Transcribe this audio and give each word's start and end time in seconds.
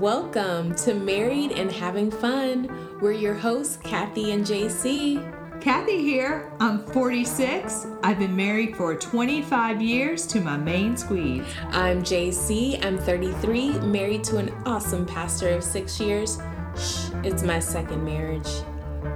Welcome 0.00 0.74
to 0.74 0.92
Married 0.92 1.52
and 1.52 1.72
Having 1.72 2.10
Fun. 2.10 2.98
We're 3.00 3.12
your 3.12 3.32
hosts, 3.32 3.78
Kathy 3.78 4.32
and 4.32 4.44
JC. 4.44 5.62
Kathy 5.62 6.02
here. 6.02 6.52
I'm 6.60 6.84
46. 6.88 7.86
I've 8.02 8.18
been 8.18 8.36
married 8.36 8.76
for 8.76 8.94
25 8.94 9.80
years 9.80 10.26
to 10.26 10.42
my 10.42 10.58
main 10.58 10.98
squeeze. 10.98 11.46
I'm 11.70 12.02
JC. 12.02 12.84
I'm 12.84 12.98
33, 12.98 13.78
married 13.78 14.22
to 14.24 14.36
an 14.36 14.50
awesome 14.66 15.06
pastor 15.06 15.48
of 15.48 15.64
six 15.64 15.98
years. 15.98 16.40
Shh, 16.76 17.08
it's 17.24 17.42
my 17.42 17.58
second 17.58 18.04
marriage. 18.04 18.50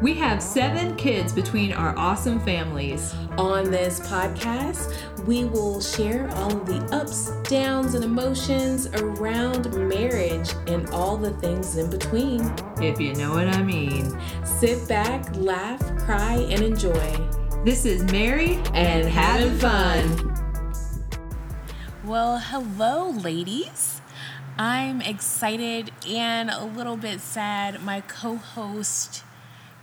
We 0.00 0.14
have 0.14 0.42
seven 0.42 0.96
kids 0.96 1.30
between 1.30 1.74
our 1.74 1.94
awesome 1.98 2.40
families. 2.40 3.14
On 3.36 3.70
this 3.70 4.00
podcast, 4.00 4.96
we 5.30 5.44
will 5.44 5.80
share 5.80 6.28
all 6.34 6.50
of 6.50 6.66
the 6.66 6.80
ups, 6.92 7.30
downs, 7.48 7.94
and 7.94 8.02
emotions 8.02 8.88
around 8.94 9.72
marriage 9.88 10.50
and 10.66 10.90
all 10.90 11.16
the 11.16 11.30
things 11.34 11.76
in 11.76 11.88
between. 11.88 12.40
If 12.78 13.00
you 13.00 13.14
know 13.14 13.34
what 13.34 13.46
I 13.46 13.62
mean. 13.62 14.18
Sit 14.44 14.88
back, 14.88 15.24
laugh, 15.36 15.80
cry, 15.98 16.34
and 16.50 16.60
enjoy. 16.62 17.28
This 17.64 17.84
is 17.84 18.02
Married 18.10 18.58
and 18.74 19.08
having 19.08 19.56
fun. 19.58 20.02
Well, 22.04 22.40
hello, 22.40 23.10
ladies. 23.10 24.00
I'm 24.58 25.00
excited 25.00 25.92
and 26.08 26.50
a 26.50 26.64
little 26.64 26.96
bit 26.96 27.20
sad. 27.20 27.84
My 27.84 28.00
co 28.00 28.34
host, 28.34 29.22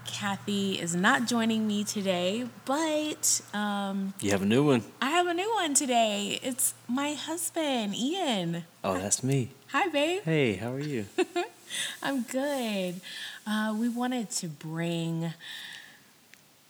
Kathy 0.07 0.79
is 0.79 0.95
not 0.95 1.27
joining 1.27 1.67
me 1.67 1.83
today, 1.83 2.45
but 2.65 3.41
um, 3.53 4.13
you 4.19 4.31
have 4.31 4.41
a 4.41 4.45
new 4.45 4.63
one. 4.63 4.83
I 5.01 5.09
have 5.11 5.27
a 5.27 5.33
new 5.33 5.51
one 5.53 5.73
today. 5.73 6.39
It's 6.41 6.73
my 6.87 7.13
husband, 7.13 7.93
Ian. 7.95 8.63
Oh, 8.83 8.97
that's 8.97 9.23
me. 9.23 9.49
Hi, 9.67 9.89
babe. 9.89 10.23
Hey, 10.23 10.55
how 10.55 10.71
are 10.71 10.79
you? 10.79 11.05
I'm 12.01 12.23
good. 12.23 13.01
Uh, 13.45 13.75
we 13.77 13.89
wanted 13.89 14.29
to 14.31 14.47
bring 14.47 15.33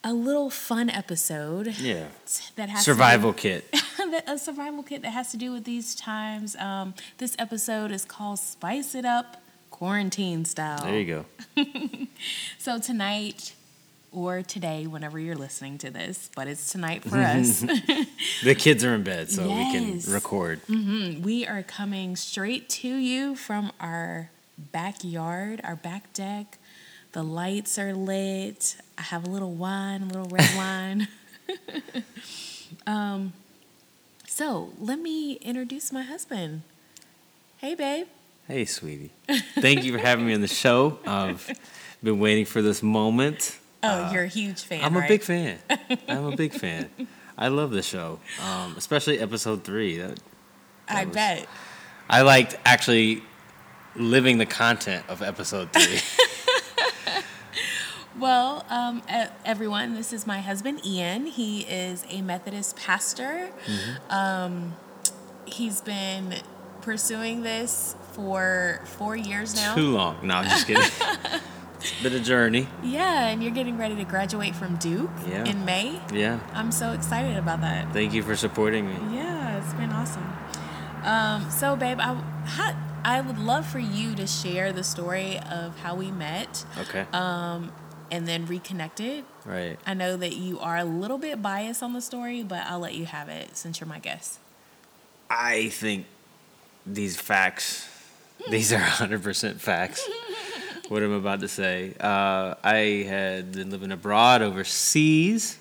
a 0.04 0.14
little 0.14 0.50
fun 0.50 0.90
episode. 0.90 1.68
Yeah. 1.80 2.08
That 2.56 2.70
has 2.70 2.84
survival 2.84 3.34
kit. 3.34 3.74
a 4.28 4.38
survival 4.38 4.84
kit 4.84 5.02
that 5.04 5.12
has 5.12 5.32
to 5.32 5.38
do 5.38 5.52
with 5.52 5.64
these 5.64 5.96
times. 5.96 6.56
Um, 6.56 6.94
this 7.18 7.36
episode 7.40 7.92
is 7.92 8.04
called 8.06 8.40
"Spice 8.40 8.96
It 8.96 9.06
Up." 9.06 9.38
Quarantine 9.78 10.44
style. 10.44 10.84
There 10.84 11.00
you 11.00 11.26
go. 11.56 11.68
so 12.58 12.80
tonight 12.80 13.54
or 14.12 14.42
today, 14.42 14.88
whenever 14.88 15.20
you're 15.20 15.36
listening 15.36 15.78
to 15.78 15.92
this, 15.92 16.32
but 16.36 16.48
it's 16.48 16.72
tonight 16.72 17.04
for 17.04 17.18
us. 17.20 17.60
the 18.44 18.56
kids 18.56 18.84
are 18.84 18.96
in 18.96 19.04
bed, 19.04 19.30
so 19.30 19.46
yes. 19.48 19.74
we 19.74 19.80
can 19.80 20.14
record. 20.14 20.66
Mm-hmm. 20.66 21.22
We 21.22 21.46
are 21.46 21.62
coming 21.62 22.16
straight 22.16 22.70
to 22.70 22.88
you 22.88 23.36
from 23.36 23.72
our 23.80 24.32
backyard, 24.58 25.62
our 25.64 25.76
back 25.76 26.12
deck. 26.14 26.58
The 27.12 27.24
lights 27.24 27.78
are 27.78 27.94
lit. 27.94 28.78
I 28.98 29.04
have 29.04 29.28
a 29.28 29.30
little 29.30 29.54
wine, 29.54 30.02
a 30.02 30.06
little 30.06 30.30
red 30.30 30.50
wine. 30.56 31.08
um, 32.88 33.34
so 34.26 34.72
let 34.80 35.00
me 35.00 35.34
introduce 35.34 35.92
my 35.92 36.02
husband. 36.02 36.64
Hey, 37.58 37.76
babe. 37.76 38.08
Hey, 38.48 38.64
sweetie. 38.64 39.12
Thank 39.60 39.84
you 39.84 39.92
for 39.92 39.98
having 39.98 40.26
me 40.26 40.34
on 40.34 40.40
the 40.40 40.48
show. 40.48 41.00
I've 41.06 41.52
been 42.02 42.18
waiting 42.18 42.46
for 42.46 42.62
this 42.62 42.82
moment. 42.82 43.60
Oh, 43.84 44.06
uh, 44.06 44.12
you're 44.14 44.24
a 44.24 44.30
huge 44.30 44.64
fan. 44.64 44.86
I'm 44.86 44.96
right? 44.96 45.04
a 45.04 45.08
big 45.10 45.22
fan. 45.22 45.60
I'm 46.08 46.28
a 46.28 46.36
big 46.38 46.54
fan. 46.54 46.90
I 47.38 47.50
love 47.50 47.72
the 47.72 47.82
show, 47.82 48.22
um, 48.42 48.76
especially 48.78 49.20
episode 49.20 49.66
three. 49.66 49.98
That, 49.98 50.16
that 50.88 50.96
I 50.96 51.04
was, 51.04 51.14
bet. 51.14 51.46
I 52.10 52.22
liked 52.22 52.58
actually 52.64 53.22
living 53.98 54.38
the 54.38 54.46
content 54.46 55.04
of 55.10 55.22
episode 55.22 55.74
three. 55.74 56.00
well, 58.18 58.66
um, 58.70 59.04
everyone, 59.44 59.94
this 59.94 60.14
is 60.14 60.26
my 60.26 60.40
husband 60.40 60.86
Ian. 60.86 61.26
He 61.26 61.64
is 61.64 62.06
a 62.10 62.22
Methodist 62.22 62.78
pastor. 62.78 63.50
Mm-hmm. 63.66 64.10
Um, 64.10 64.78
he's 65.46 65.82
been 65.82 66.36
pursuing 66.82 67.42
this 67.42 67.98
for 68.18 68.82
four 68.84 69.16
years 69.16 69.56
now. 69.56 69.76
Too 69.76 69.92
long. 69.92 70.18
No, 70.24 70.34
I'm 70.34 70.46
just 70.46 70.66
kidding. 70.66 70.84
it's 71.80 72.02
been 72.02 72.14
a 72.14 72.20
journey. 72.20 72.68
Yeah, 72.84 73.28
and 73.28 73.44
you're 73.44 73.54
getting 73.54 73.78
ready 73.78 73.96
to 73.96 74.04
graduate 74.06 74.56
from 74.56 74.76
Duke 74.78 75.12
yeah. 75.30 75.46
in 75.46 75.64
May. 75.66 76.02
Yeah. 76.12 76.40
I'm 76.54 76.72
so 76.72 76.94
excited 76.94 77.38
about 77.38 77.62
that. 77.62 77.94
Thank 77.94 78.14
you 78.14 78.24
for 78.24 78.36
supporting 78.36 78.88
me. 78.88 79.16
Yeah, 79.16 79.60
it's 79.60 79.74
been 79.76 79.92
awesome. 79.92 80.34
Um, 81.04 81.50
so, 81.52 81.76
babe, 81.76 82.00
I, 82.02 82.16
how, 82.46 82.76
I 83.04 83.22
would 83.22 83.38
love 83.38 83.68
for 83.68 83.78
you 83.78 84.16
to 84.16 84.26
share 84.26 84.74
the 84.74 84.84
story 84.84 85.38
of 85.38 85.78
how 85.78 85.94
we 85.94 86.10
met. 86.10 86.66
Okay. 86.80 87.06
Um, 87.14 87.72
and 88.10 88.28
then 88.28 88.48
reconnected. 88.48 89.26
Right. 89.46 89.78
I 89.86 89.94
know 89.94 90.18
that 90.18 90.36
you 90.36 90.60
are 90.60 90.78
a 90.78 90.86
little 90.86 91.20
bit 91.20 91.44
biased 91.44 91.84
on 91.84 91.94
the 91.94 92.02
story, 92.02 92.42
but 92.42 92.64
I'll 92.66 92.80
let 92.80 92.96
you 92.96 93.06
have 93.06 93.30
it 93.30 93.56
since 93.56 93.80
you're 93.80 93.88
my 93.88 94.00
guest. 94.00 94.40
I 95.30 95.70
think 95.70 96.08
these 96.84 97.18
facts 97.18 97.88
these 98.50 98.72
are 98.74 98.80
100% 98.80 99.56
facts. 99.56 100.08
what 100.90 101.04
I'm 101.04 101.12
about 101.12 101.42
to 101.42 101.48
say. 101.48 101.94
Uh, 102.00 102.56
I 102.64 103.06
had 103.08 103.52
been 103.52 103.70
living 103.70 103.92
abroad 103.92 104.42
overseas 104.42 105.58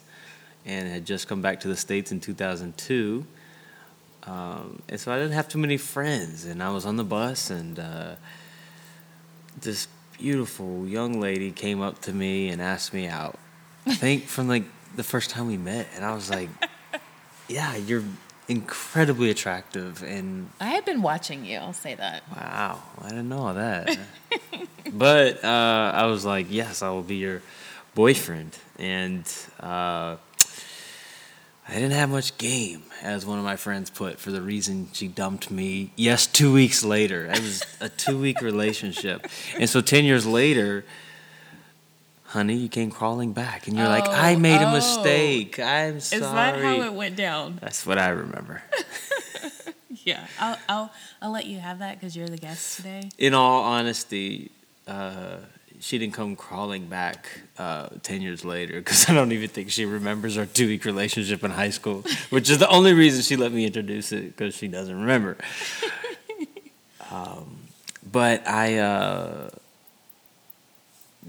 and 0.64 0.88
had 0.88 1.04
just 1.04 1.28
come 1.28 1.42
back 1.42 1.60
to 1.60 1.68
the 1.68 1.76
States 1.76 2.12
in 2.12 2.20
2002. 2.20 3.26
Um, 4.24 4.82
and 4.88 5.00
so 5.00 5.12
I 5.12 5.16
didn't 5.18 5.32
have 5.32 5.48
too 5.48 5.58
many 5.58 5.76
friends. 5.76 6.44
And 6.44 6.62
I 6.62 6.70
was 6.70 6.84
on 6.84 6.96
the 6.96 7.04
bus, 7.04 7.50
and 7.50 7.78
uh, 7.78 8.16
this 9.60 9.86
beautiful 10.18 10.86
young 10.86 11.20
lady 11.20 11.52
came 11.52 11.80
up 11.80 12.00
to 12.02 12.12
me 12.12 12.48
and 12.48 12.60
asked 12.60 12.92
me 12.92 13.06
out. 13.06 13.38
I 13.86 13.94
think 13.94 14.24
from 14.24 14.48
like 14.48 14.64
the 14.96 15.04
first 15.04 15.30
time 15.30 15.46
we 15.46 15.56
met. 15.56 15.86
And 15.94 16.04
I 16.04 16.14
was 16.14 16.30
like, 16.30 16.48
yeah, 17.48 17.76
you're 17.76 18.04
incredibly 18.48 19.30
attractive 19.30 20.02
and 20.02 20.50
I 20.60 20.66
have 20.68 20.84
been 20.84 21.02
watching 21.02 21.44
you, 21.44 21.58
I'll 21.58 21.72
say 21.72 21.94
that. 21.94 22.22
Wow, 22.34 22.80
I 23.02 23.08
didn't 23.08 23.28
know 23.28 23.54
that. 23.54 23.98
but 24.92 25.44
uh, 25.44 25.92
I 25.94 26.06
was 26.06 26.24
like, 26.24 26.46
yes, 26.50 26.82
I 26.82 26.90
will 26.90 27.02
be 27.02 27.16
your 27.16 27.42
boyfriend. 27.94 28.56
And 28.78 29.24
uh, 29.58 30.16
I 31.68 31.74
didn't 31.74 31.92
have 31.92 32.10
much 32.10 32.38
game, 32.38 32.84
as 33.02 33.26
one 33.26 33.38
of 33.38 33.44
my 33.44 33.56
friends 33.56 33.90
put, 33.90 34.20
for 34.20 34.30
the 34.30 34.40
reason 34.40 34.88
she 34.92 35.08
dumped 35.08 35.50
me. 35.50 35.92
Yes, 35.96 36.28
two 36.28 36.52
weeks 36.52 36.84
later. 36.84 37.26
It 37.26 37.40
was 37.40 37.64
a 37.80 37.88
two 37.88 38.18
week 38.18 38.40
relationship. 38.42 39.26
And 39.58 39.68
so 39.68 39.80
10 39.80 40.04
years 40.04 40.26
later, 40.26 40.84
honey, 42.28 42.54
you 42.54 42.68
came 42.68 42.90
crawling 42.90 43.32
back, 43.32 43.66
and 43.66 43.76
you're 43.76 43.86
oh, 43.86 43.90
like, 43.90 44.08
I 44.08 44.36
made 44.36 44.62
oh. 44.62 44.68
a 44.68 44.72
mistake. 44.72 45.58
I'm 45.58 46.00
sorry. 46.00 46.22
Is 46.22 46.30
that 46.30 46.62
how 46.62 46.82
it 46.82 46.92
went 46.92 47.16
down? 47.16 47.58
That's 47.60 47.86
what 47.86 47.98
I 47.98 48.08
remember. 48.08 48.62
yeah, 50.04 50.26
I'll, 50.38 50.58
I'll 50.68 50.92
I'll 51.22 51.32
let 51.32 51.46
you 51.46 51.58
have 51.58 51.78
that 51.80 51.98
because 51.98 52.16
you're 52.16 52.28
the 52.28 52.36
guest 52.36 52.76
today. 52.76 53.10
In 53.18 53.34
all 53.34 53.62
honesty, 53.62 54.50
uh, 54.86 55.38
she 55.80 55.98
didn't 55.98 56.14
come 56.14 56.36
crawling 56.36 56.86
back 56.86 57.40
uh, 57.58 57.88
10 58.02 58.22
years 58.22 58.44
later 58.44 58.74
because 58.78 59.08
I 59.08 59.14
don't 59.14 59.32
even 59.32 59.48
think 59.48 59.70
she 59.70 59.84
remembers 59.84 60.36
our 60.38 60.46
two 60.46 60.66
week 60.66 60.84
relationship 60.84 61.44
in 61.44 61.50
high 61.50 61.70
school, 61.70 62.04
which 62.30 62.50
is 62.50 62.58
the 62.58 62.68
only 62.68 62.92
reason 62.92 63.22
she 63.22 63.36
let 63.36 63.52
me 63.52 63.64
introduce 63.64 64.12
it 64.12 64.36
because 64.36 64.54
she 64.54 64.68
doesn't 64.68 64.98
remember. 64.98 65.36
um, 67.10 67.58
but 68.10 68.46
I, 68.46 68.78
uh, 68.78 69.50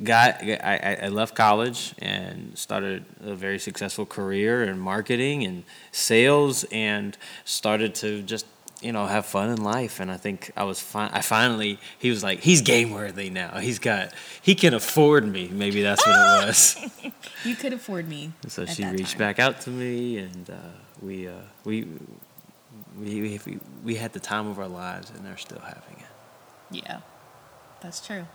got 0.04 0.44
I, 0.44 1.00
I 1.04 1.08
left 1.08 1.36
college 1.36 1.94
and 2.00 2.58
started 2.58 3.06
a 3.22 3.36
very 3.36 3.60
successful 3.60 4.06
career 4.06 4.64
in 4.64 4.80
marketing 4.80 5.44
and 5.44 5.64
sales 5.92 6.66
and 6.72 7.18
started 7.46 7.96
to 7.96 8.22
just 8.22 8.46
you 8.82 8.92
know 8.92 9.06
have 9.08 9.26
fun 9.26 9.50
in 9.50 9.64
life. 9.64 10.00
And 10.00 10.12
I 10.12 10.18
think 10.18 10.52
I 10.56 10.64
was 10.64 10.80
fine 10.80 11.10
I 11.14 11.22
finally 11.22 11.80
he 11.98 12.10
was 12.10 12.24
like 12.24 12.42
he's 12.42 12.62
game 12.62 12.92
worthy 12.92 13.30
now. 13.30 13.58
He's 13.60 13.80
got 13.80 14.14
he 14.42 14.56
can 14.56 14.74
afford 14.74 15.28
me. 15.28 15.50
Maybe 15.52 15.82
that's 15.82 16.06
what 16.06 16.16
it 16.16 16.48
was. 16.48 16.78
You 17.44 17.56
could 17.56 17.72
afford 17.72 18.10
me 18.10 18.34
so 18.48 18.66
she 18.66 18.84
reached 18.84 19.12
time. 19.12 19.20
back 19.20 19.40
out 19.40 19.62
to 19.62 19.70
me 19.70 20.18
and 20.18 20.50
uh, 20.50 20.56
we, 21.02 21.28
uh, 21.28 21.34
we, 21.64 21.88
we 23.00 23.40
we 23.40 23.60
we 23.86 23.96
had 23.96 24.12
the 24.12 24.20
time 24.20 24.48
of 24.48 24.58
our 24.60 24.68
lives 24.68 25.12
and 25.12 25.24
they're 25.24 25.38
still 25.38 25.60
having 25.60 25.98
it. 26.00 26.84
Yeah 26.84 27.00
that's 27.82 28.06
true 28.06 28.26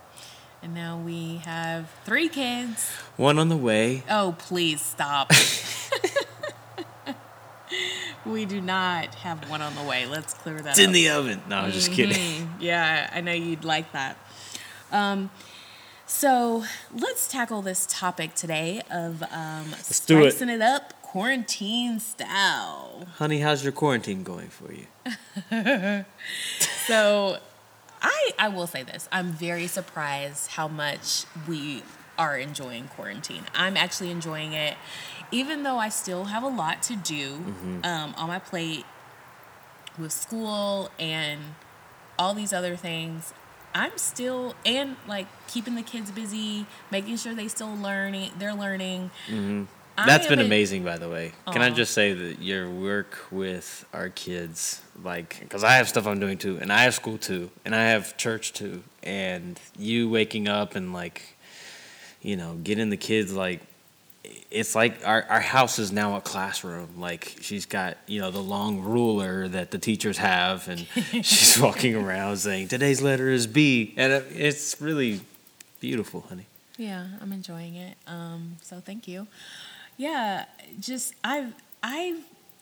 and 0.63 0.73
now 0.73 0.97
we 0.97 1.37
have 1.45 1.91
three 2.05 2.29
kids. 2.29 2.89
One 3.17 3.37
on 3.37 3.49
the 3.49 3.57
way. 3.57 4.03
Oh, 4.09 4.35
please 4.39 4.81
stop. 4.81 5.31
we 8.25 8.45
do 8.45 8.61
not 8.61 9.13
have 9.15 9.49
one 9.49 9.61
on 9.61 9.75
the 9.75 9.83
way. 9.83 10.05
Let's 10.05 10.33
clear 10.33 10.61
that 10.61 10.71
It's 10.71 10.79
up. 10.79 10.85
in 10.85 10.93
the 10.93 11.09
oven. 11.09 11.41
No, 11.49 11.57
I'm 11.57 11.63
mm-hmm. 11.65 11.73
just 11.73 11.91
kidding. 11.91 12.55
Yeah, 12.59 13.09
I 13.13 13.21
know 13.21 13.33
you'd 13.33 13.65
like 13.65 13.91
that. 13.91 14.17
Um, 14.91 15.29
so 16.05 16.63
let's 16.93 17.27
tackle 17.27 17.61
this 17.61 17.85
topic 17.89 18.33
today 18.33 18.81
of 18.89 19.23
um, 19.31 19.65
spicing 19.81 20.49
it. 20.49 20.55
it 20.55 20.61
up 20.61 20.93
quarantine 21.01 21.99
style. 21.99 23.05
Honey, 23.17 23.39
how's 23.39 23.63
your 23.63 23.73
quarantine 23.73 24.23
going 24.23 24.47
for 24.47 24.71
you? 24.71 24.85
so 26.87 27.37
I 28.03 28.31
I 28.37 28.47
will 28.49 28.67
say 28.67 28.83
this. 28.83 29.07
I'm 29.11 29.31
very 29.31 29.67
surprised 29.67 30.51
how 30.51 30.67
much 30.67 31.25
we 31.47 31.83
are 32.17 32.37
enjoying 32.37 32.87
quarantine. 32.89 33.43
I'm 33.55 33.75
actually 33.77 34.11
enjoying 34.11 34.53
it, 34.53 34.75
even 35.31 35.63
though 35.63 35.77
I 35.77 35.89
still 35.89 36.25
have 36.25 36.43
a 36.43 36.47
lot 36.47 36.83
to 36.83 36.95
do 36.95 37.37
Mm-hmm. 37.37 37.85
um, 37.85 38.13
on 38.17 38.27
my 38.27 38.39
plate 38.39 38.85
with 39.97 40.11
school 40.11 40.89
and 40.99 41.39
all 42.19 42.33
these 42.33 42.53
other 42.53 42.75
things. 42.75 43.33
I'm 43.75 43.97
still 43.97 44.53
and 44.65 44.97
like 45.07 45.25
keeping 45.47 45.73
the 45.75 45.81
kids 45.81 46.11
busy, 46.11 46.67
making 46.91 47.17
sure 47.17 47.33
they 47.33 47.47
still 47.47 47.73
learning. 47.75 48.31
They're 48.37 48.53
learning. 48.53 49.09
I 49.29 49.65
That's 49.95 50.27
been 50.27 50.39
en- 50.39 50.45
amazing, 50.45 50.83
by 50.83 50.97
the 50.97 51.09
way. 51.09 51.33
Can 51.51 51.61
I 51.61 51.69
just 51.69 51.93
say 51.93 52.13
that 52.13 52.41
your 52.41 52.69
work 52.69 53.17
with 53.31 53.85
our 53.93 54.09
kids, 54.09 54.81
like, 55.03 55.39
because 55.41 55.63
I 55.63 55.73
have 55.73 55.87
stuff 55.87 56.07
I'm 56.07 56.19
doing 56.19 56.37
too, 56.37 56.57
and 56.59 56.71
I 56.71 56.83
have 56.83 56.93
school 56.95 57.17
too, 57.17 57.51
and 57.63 57.75
I 57.75 57.83
have 57.85 58.17
church 58.17 58.53
too, 58.53 58.83
and 59.03 59.59
you 59.77 60.09
waking 60.09 60.47
up 60.47 60.75
and 60.75 60.93
like, 60.93 61.35
you 62.21 62.35
know, 62.35 62.55
getting 62.63 62.89
the 62.89 62.97
kids 62.97 63.33
like, 63.33 63.61
it's 64.49 64.75
like 64.75 65.05
our, 65.05 65.25
our 65.29 65.41
house 65.41 65.79
is 65.79 65.91
now 65.91 66.15
a 66.15 66.21
classroom. 66.21 66.89
Like 66.97 67.35
she's 67.41 67.65
got 67.65 67.97
you 68.07 68.21
know 68.21 68.31
the 68.31 68.41
long 68.41 68.81
ruler 68.81 69.47
that 69.47 69.71
the 69.71 69.77
teachers 69.79 70.17
have, 70.17 70.67
and 70.67 70.79
she's 71.25 71.59
walking 71.59 71.95
around 71.95 72.37
saying 72.37 72.67
today's 72.69 73.01
letter 73.01 73.29
is 73.29 73.47
B, 73.47 73.93
and 73.97 74.11
it's 74.31 74.79
really 74.79 75.21
beautiful, 75.79 76.21
honey. 76.21 76.45
Yeah, 76.77 77.07
I'm 77.21 77.31
enjoying 77.33 77.75
it. 77.75 77.97
Um, 78.07 78.57
so 78.61 78.79
thank 78.79 79.07
you. 79.07 79.27
Yeah, 79.97 80.45
just 80.79 81.13
I 81.23 81.47
I 81.81 82.19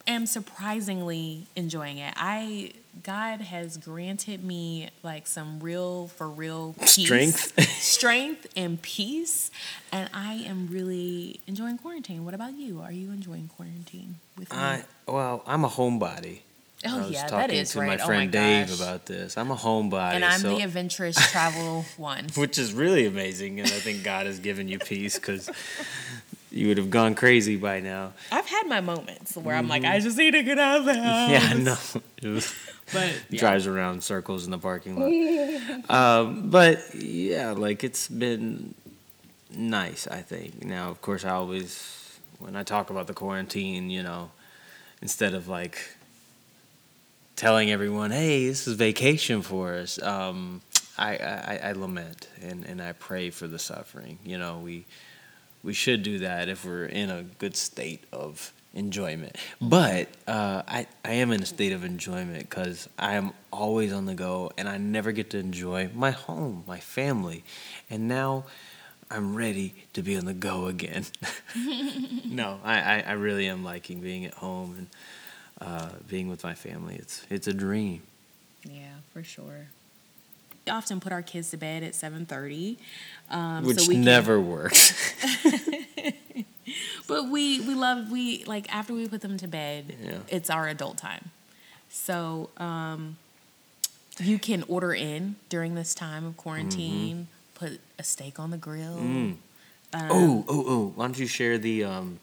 am 0.08 0.26
surprisingly 0.26 1.48
enjoying 1.56 1.98
it. 1.98 2.14
I 2.18 2.72
God 3.04 3.40
has 3.42 3.78
granted 3.78 4.44
me 4.44 4.90
like 5.02 5.26
some 5.26 5.60
real 5.62 6.08
for 6.10 6.28
real 6.28 6.76
peace, 6.82 7.06
Strength. 7.06 7.62
strength 7.70 8.48
and 8.56 8.82
peace, 8.82 9.50
and 9.92 10.10
I 10.14 10.34
am 10.34 10.68
really 10.68 11.40
enjoying 11.48 11.78
quarantine. 11.78 12.26
What 12.26 12.34
about 12.34 12.54
you? 12.54 12.82
Are 12.82 12.92
you 12.92 13.12
enjoying 13.12 13.50
quarantine 13.56 14.16
with 14.38 14.52
me? 14.52 14.58
I 14.58 14.84
well, 15.08 15.42
I'm 15.48 15.64
a 15.64 15.70
homebody. 15.70 16.40
Oh, 16.84 16.96
I 16.98 17.02
was 17.02 17.12
yeah, 17.12 17.22
that 17.22 17.30
talking 17.30 17.56
is 17.56 17.72
to 17.74 17.80
right. 17.80 17.86
Oh 17.86 17.88
my 17.88 17.94
Oh, 17.94 17.98
my 18.00 18.06
friend 18.08 18.32
Dave 18.32 18.82
about 18.82 19.06
this. 19.06 19.38
I'm 19.38 19.52
a 19.52 19.56
homebody, 19.56 20.16
and 20.16 20.26
I'm 20.26 20.40
so, 20.40 20.56
the 20.56 20.64
adventurous 20.64 21.16
travel 21.32 21.86
one. 21.98 22.26
which 22.36 22.58
is 22.58 22.74
really 22.74 23.06
amazing, 23.06 23.60
and 23.60 23.68
I 23.70 23.80
think 23.80 24.04
God 24.04 24.26
has 24.26 24.40
given 24.40 24.68
you 24.68 24.80
peace 24.80 25.16
because 25.16 25.50
you 26.52 26.68
would 26.68 26.78
have 26.78 26.90
gone 26.90 27.16
crazy 27.16 27.56
by 27.56 27.80
now. 27.80 28.14
I've 28.32 28.46
had 28.46 28.68
my 28.68 28.82
moments 28.82 29.36
where 29.38 29.56
I'm 29.56 29.68
like, 29.68 29.86
I 29.86 30.00
just 30.00 30.18
need 30.18 30.32
to 30.32 30.44
get 30.44 30.60
out 30.60 30.80
of 30.82 30.86
the 30.86 31.02
house. 31.02 31.30
Yeah, 31.32 31.50
I 31.50 31.54
know. 31.54 32.40
But 32.94 33.14
yeah. 33.30 33.40
drives 33.40 33.68
around 33.68 34.04
circles 34.04 34.44
in 34.44 34.52
the 34.52 34.58
parking 34.58 35.00
lot. 35.00 35.90
um, 35.90 36.50
but 36.50 36.94
yeah, 36.94 37.52
like 37.52 37.86
it's 37.86 38.10
been 38.10 38.76
nice. 39.50 40.08
I 40.08 40.22
think. 40.22 40.66
Now, 40.66 40.90
of 40.90 41.02
course, 41.02 41.24
I 41.24 41.30
always 41.30 42.20
when 42.40 42.58
I 42.58 42.64
talk 42.64 42.90
about 42.90 43.08
the 43.08 43.14
quarantine, 43.14 43.90
you 43.90 44.04
know, 44.04 44.32
instead 45.02 45.34
of 45.34 45.48
like 45.48 45.78
telling 47.38 47.72
everyone, 47.72 48.12
"Hey, 48.12 48.48
this 48.48 48.68
is 48.68 48.76
vacation 48.76 49.42
for 49.42 49.74
us," 49.76 50.02
um, 50.02 50.62
I, 50.98 51.16
I 51.16 51.60
I 51.70 51.72
lament 51.72 52.28
and 52.42 52.66
and 52.66 52.82
I 52.82 52.92
pray 52.92 53.30
for 53.30 53.48
the 53.48 53.60
suffering. 53.60 54.20
You 54.26 54.38
know, 54.38 54.60
we 54.60 54.86
we 55.64 55.74
should 55.74 56.04
do 56.04 56.20
that 56.20 56.50
if 56.50 56.66
we're 56.66 56.86
in 56.86 57.10
a 57.10 57.24
good 57.24 57.56
state 57.56 58.04
of 58.12 58.54
enjoyment. 58.74 59.38
But 59.60 60.10
uh, 60.28 60.64
I, 60.68 60.88
I 61.04 61.14
am 61.14 61.32
in 61.32 61.44
a 61.44 61.46
state 61.46 61.74
of 61.74 61.84
enjoyment 61.84 62.50
because 62.50 62.88
I 62.98 63.16
am 63.16 63.34
always 63.52 63.92
on 63.94 64.06
the 64.06 64.16
go 64.16 64.52
and 64.58 64.68
I 64.68 64.78
never 64.78 65.12
get 65.12 65.30
to 65.32 65.38
enjoy 65.38 65.90
my 65.94 66.12
home, 66.12 66.64
my 66.68 66.80
family. 66.80 67.44
And 67.90 68.08
now 68.08 68.46
I'm 69.10 69.36
ready 69.36 69.74
to 69.94 70.02
be 70.02 70.18
on 70.18 70.26
the 70.26 70.34
go 70.34 70.68
again. 70.68 71.06
no, 72.26 72.60
I, 72.64 72.80
I, 72.80 73.04
I 73.08 73.12
really 73.14 73.48
am 73.48 73.64
liking 73.64 74.00
being 74.00 74.26
at 74.26 74.34
home 74.36 74.76
and 74.78 74.88
uh, 75.60 75.90
being 76.08 76.30
with 76.30 76.44
my 76.44 76.54
family. 76.54 76.96
It's, 76.96 77.26
it's 77.30 77.48
a 77.48 77.54
dream. 77.54 78.02
Yeah, 78.64 78.94
for 79.12 79.24
sure. 79.24 79.68
We 80.66 80.72
often 80.72 81.00
put 81.00 81.12
our 81.12 81.22
kids 81.24 81.50
to 81.52 81.58
bed 81.58 81.84
at 81.84 81.96
seven 81.96 82.26
thirty, 82.26 82.78
um, 83.30 83.66
Which 83.66 83.80
so 83.82 83.88
we 83.88 83.96
can- 83.96 84.04
never 84.04 84.40
works. 84.40 84.94
but 87.08 87.30
we 87.30 87.60
we 87.62 87.74
love 87.74 88.12
we 88.12 88.44
like 88.46 88.74
after 88.74 88.94
we 88.94 89.08
put 89.08 89.22
them 89.22 89.38
to 89.38 89.48
bed, 89.48 89.96
Yeah. 90.04 90.20
it's 90.30 90.50
our 90.50 90.68
adult 90.68 90.98
time. 90.98 91.32
So 91.90 92.50
um, 92.58 93.18
you 94.20 94.38
can 94.40 94.64
order 94.68 94.94
in 94.94 95.36
during 95.50 95.76
this 95.76 95.94
time 95.96 96.26
of 96.26 96.38
quarantine. 96.38 97.28
Put 97.56 97.80
a 98.00 98.04
steak 98.04 98.40
on 98.40 98.50
the 98.52 98.58
grill. 98.58 98.98
Mm. 98.98 99.36
Um, 99.94 100.08
oh, 100.10 100.46
oh, 100.48 100.64
oh. 100.68 100.92
Why 100.96 101.06
don't 101.06 101.20
you 101.20 101.28
share 101.28 101.58
the 101.58 101.84
um, 101.84 102.20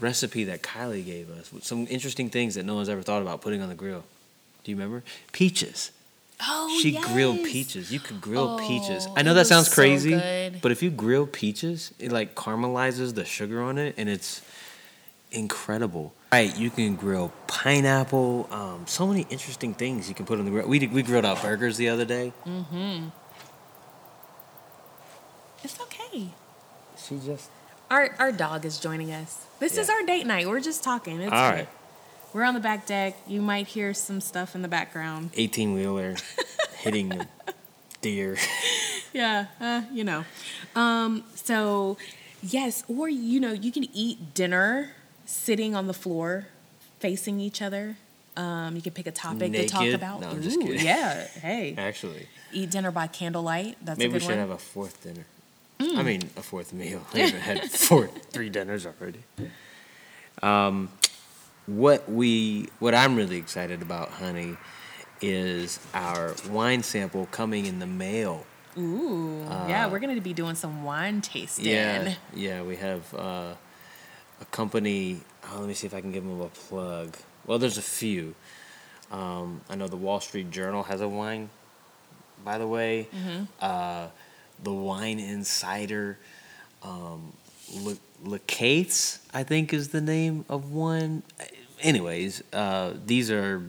recipe 0.00 0.44
that 0.44 0.62
Kylie 0.62 1.04
gave 1.04 1.30
us? 1.30 1.52
Some 1.62 1.86
interesting 1.88 2.30
things 2.30 2.54
that 2.56 2.64
no 2.64 2.74
one's 2.74 2.88
ever 2.88 3.02
thought 3.02 3.22
about 3.22 3.40
putting 3.40 3.60
on 3.62 3.68
the 3.68 3.74
grill. 3.76 4.04
Do 4.64 4.70
you 4.70 4.76
remember? 4.76 5.04
Peaches. 5.32 5.92
Oh, 6.40 6.78
she 6.80 6.92
grilled 6.92 7.38
peaches. 7.44 7.90
You 7.92 7.98
could 8.00 8.20
grill 8.20 8.58
peaches. 8.60 9.06
Oh, 9.08 9.14
I 9.16 9.22
know 9.22 9.34
that 9.34 9.46
sounds 9.48 9.72
crazy, 9.72 10.10
good. 10.10 10.60
but 10.62 10.70
if 10.70 10.82
you 10.82 10.90
grill 10.90 11.26
peaches, 11.26 11.92
it 11.98 12.12
like 12.12 12.34
caramelizes 12.36 13.14
the 13.14 13.24
sugar 13.24 13.60
on 13.60 13.76
it, 13.78 13.94
and 13.98 14.08
it's 14.08 14.40
incredible. 15.32 16.14
Right, 16.32 16.56
you 16.56 16.70
can 16.70 16.94
grill 16.94 17.32
pineapple. 17.48 18.48
Um, 18.52 18.86
so 18.86 19.06
many 19.06 19.26
interesting 19.30 19.74
things 19.74 20.08
you 20.08 20.14
can 20.14 20.26
put 20.26 20.38
on 20.38 20.44
the 20.44 20.50
grill. 20.50 20.68
We 20.68 20.78
did- 20.78 20.92
we 20.92 21.02
grilled 21.02 21.24
out 21.24 21.42
burgers 21.42 21.76
the 21.76 21.88
other 21.88 22.04
day. 22.04 22.32
Mm-hmm. 22.46 23.08
It's 25.64 25.80
okay. 25.80 26.28
She 26.96 27.18
just 27.24 27.50
Our 27.90 28.14
our 28.18 28.32
dog 28.32 28.64
is 28.64 28.78
joining 28.78 29.10
us. 29.12 29.46
This 29.58 29.76
is 29.76 29.88
our 29.90 30.02
date 30.04 30.26
night. 30.26 30.46
We're 30.46 30.60
just 30.60 30.84
talking. 30.84 31.20
It's 31.20 31.32
all 31.32 31.50
right. 31.50 31.68
We're 32.32 32.44
on 32.44 32.54
the 32.54 32.60
back 32.60 32.86
deck. 32.86 33.16
You 33.26 33.40
might 33.40 33.66
hear 33.68 33.94
some 33.94 34.20
stuff 34.20 34.54
in 34.54 34.62
the 34.62 34.68
background. 34.68 35.30
18 35.34 35.72
wheeler 35.74 36.16
hitting 36.78 37.12
a 37.12 37.26
deer. 38.00 38.36
Yeah, 39.12 39.46
uh, 39.60 39.82
you 39.92 40.04
know. 40.04 40.24
Um, 40.76 41.24
so 41.34 41.96
yes, 42.42 42.84
or 42.88 43.08
you 43.08 43.40
know, 43.40 43.52
you 43.52 43.72
can 43.72 43.86
eat 43.94 44.34
dinner 44.34 44.90
sitting 45.24 45.74
on 45.74 45.86
the 45.86 45.94
floor, 45.94 46.48
facing 47.00 47.40
each 47.40 47.62
other. 47.62 47.96
Um, 48.36 48.76
you 48.76 48.82
can 48.82 48.92
pick 48.92 49.06
a 49.06 49.10
topic 49.10 49.52
to 49.52 49.66
talk 49.66 49.88
about. 49.88 50.20
No, 50.20 50.30
Ooh, 50.30 50.40
kidding. 50.40 50.78
Yeah, 50.80 51.26
hey, 51.26 51.74
Actually, 51.76 52.28
eat 52.52 52.70
dinner 52.70 52.90
by 52.92 53.06
candlelight. 53.08 53.76
That's 53.84 53.98
maybe 53.98 54.12
a 54.12 54.14
we 54.14 54.20
should 54.20 54.28
one. 54.30 54.38
have 54.38 54.50
a 54.50 54.58
fourth 54.58 55.02
dinner. 55.02 55.24
I 55.80 56.02
mean, 56.02 56.22
a 56.36 56.42
fourth 56.42 56.72
meal. 56.72 57.02
I 57.14 57.18
haven't 57.20 57.40
had 57.40 57.70
four, 57.70 58.08
three 58.30 58.50
dinners 58.50 58.86
already. 58.86 59.20
Um, 60.42 60.90
what 61.68 62.10
we, 62.10 62.68
what 62.78 62.94
I'm 62.94 63.14
really 63.14 63.36
excited 63.36 63.82
about, 63.82 64.08
honey, 64.08 64.56
is 65.20 65.78
our 65.92 66.34
wine 66.50 66.82
sample 66.82 67.26
coming 67.30 67.66
in 67.66 67.78
the 67.78 67.86
mail. 67.86 68.46
Ooh, 68.78 69.42
yeah, 69.68 69.86
we're 69.88 69.98
gonna 69.98 70.20
be 70.20 70.32
doing 70.32 70.54
some 70.54 70.82
wine 70.84 71.20
tasting. 71.20 71.66
Uh, 71.66 71.68
Yeah, 71.68 72.14
yeah, 72.34 72.62
we 72.62 72.76
have 72.76 73.12
uh, 73.14 73.54
a 74.40 74.44
company. 74.50 75.20
Oh, 75.52 75.58
let 75.60 75.68
me 75.68 75.74
see 75.74 75.86
if 75.86 75.94
I 75.94 76.00
can 76.00 76.12
give 76.12 76.24
them 76.24 76.40
a 76.40 76.46
plug. 76.48 77.16
Well, 77.46 77.58
there's 77.58 77.76
a 77.78 77.82
few. 77.82 78.34
Um, 79.10 79.62
I 79.68 79.74
know 79.74 79.88
the 79.88 79.96
Wall 79.96 80.20
Street 80.20 80.50
Journal 80.50 80.84
has 80.84 81.00
a 81.00 81.08
wine, 81.08 81.50
by 82.44 82.58
the 82.58 82.66
way. 82.68 83.08
Uh, 83.60 84.08
the 84.62 84.72
Wine 84.72 85.18
Insider, 85.18 86.18
um, 86.82 87.32
Le, 87.74 87.96
Lecates, 88.22 89.18
I 89.34 89.42
think 89.42 89.72
is 89.74 89.88
the 89.88 90.00
name 90.00 90.44
of 90.48 90.70
one. 90.70 91.22
Anyways, 91.80 92.42
uh, 92.52 92.92
these 93.06 93.30
are 93.30 93.62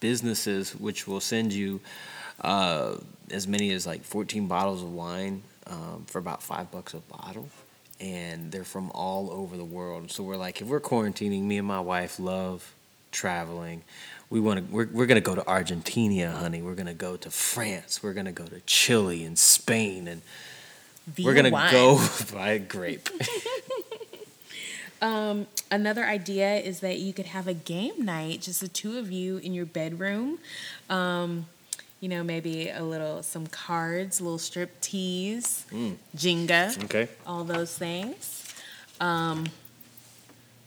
businesses 0.00 0.74
which 0.74 1.06
will 1.06 1.20
send 1.20 1.52
you 1.52 1.80
uh, 2.40 2.96
as 3.30 3.46
many 3.46 3.72
as 3.72 3.86
like 3.86 4.02
14 4.02 4.46
bottles 4.46 4.82
of 4.82 4.92
wine 4.92 5.42
um, 5.66 6.04
for 6.06 6.18
about 6.18 6.42
five 6.42 6.70
bucks 6.70 6.94
a 6.94 6.98
bottle. 6.98 7.48
And 8.00 8.52
they're 8.52 8.64
from 8.64 8.90
all 8.92 9.30
over 9.30 9.56
the 9.56 9.64
world. 9.64 10.10
So 10.10 10.22
we're 10.22 10.36
like, 10.36 10.60
if 10.60 10.68
we're 10.68 10.80
quarantining, 10.80 11.42
me 11.42 11.58
and 11.58 11.66
my 11.66 11.80
wife 11.80 12.20
love 12.20 12.72
traveling. 13.10 13.82
We 14.30 14.40
want 14.40 14.66
to. 14.66 14.72
We're, 14.72 14.88
we're 14.92 15.06
gonna 15.06 15.20
go 15.20 15.34
to 15.34 15.46
Argentina, 15.46 16.30
honey. 16.30 16.62
We're 16.62 16.74
gonna 16.74 16.94
go 16.94 17.16
to 17.16 17.30
France. 17.30 18.02
We're 18.02 18.12
gonna 18.12 18.32
go 18.32 18.44
to 18.44 18.60
Chile 18.66 19.24
and 19.24 19.38
Spain, 19.38 20.06
and 20.06 20.22
we're 21.18 21.34
gonna 21.34 21.50
wine. 21.50 21.72
go 21.72 22.06
buy 22.32 22.50
a 22.50 22.58
grape. 22.58 23.08
Um, 25.00 25.46
another 25.70 26.04
idea 26.04 26.56
is 26.56 26.80
that 26.80 26.98
you 26.98 27.12
could 27.12 27.26
have 27.26 27.46
a 27.46 27.54
game 27.54 28.04
night, 28.04 28.42
just 28.42 28.60
the 28.60 28.68
two 28.68 28.98
of 28.98 29.10
you 29.10 29.38
in 29.38 29.54
your 29.54 29.66
bedroom. 29.66 30.38
Um, 30.90 31.46
you 32.00 32.08
know, 32.08 32.22
maybe 32.22 32.68
a 32.70 32.82
little, 32.82 33.22
some 33.22 33.46
cards, 33.48 34.20
little 34.20 34.38
strip 34.38 34.80
tease, 34.80 35.66
Jenga, 36.16 36.84
okay. 36.84 37.08
all 37.26 37.44
those 37.44 37.76
things. 37.76 38.54
Um, 39.00 39.46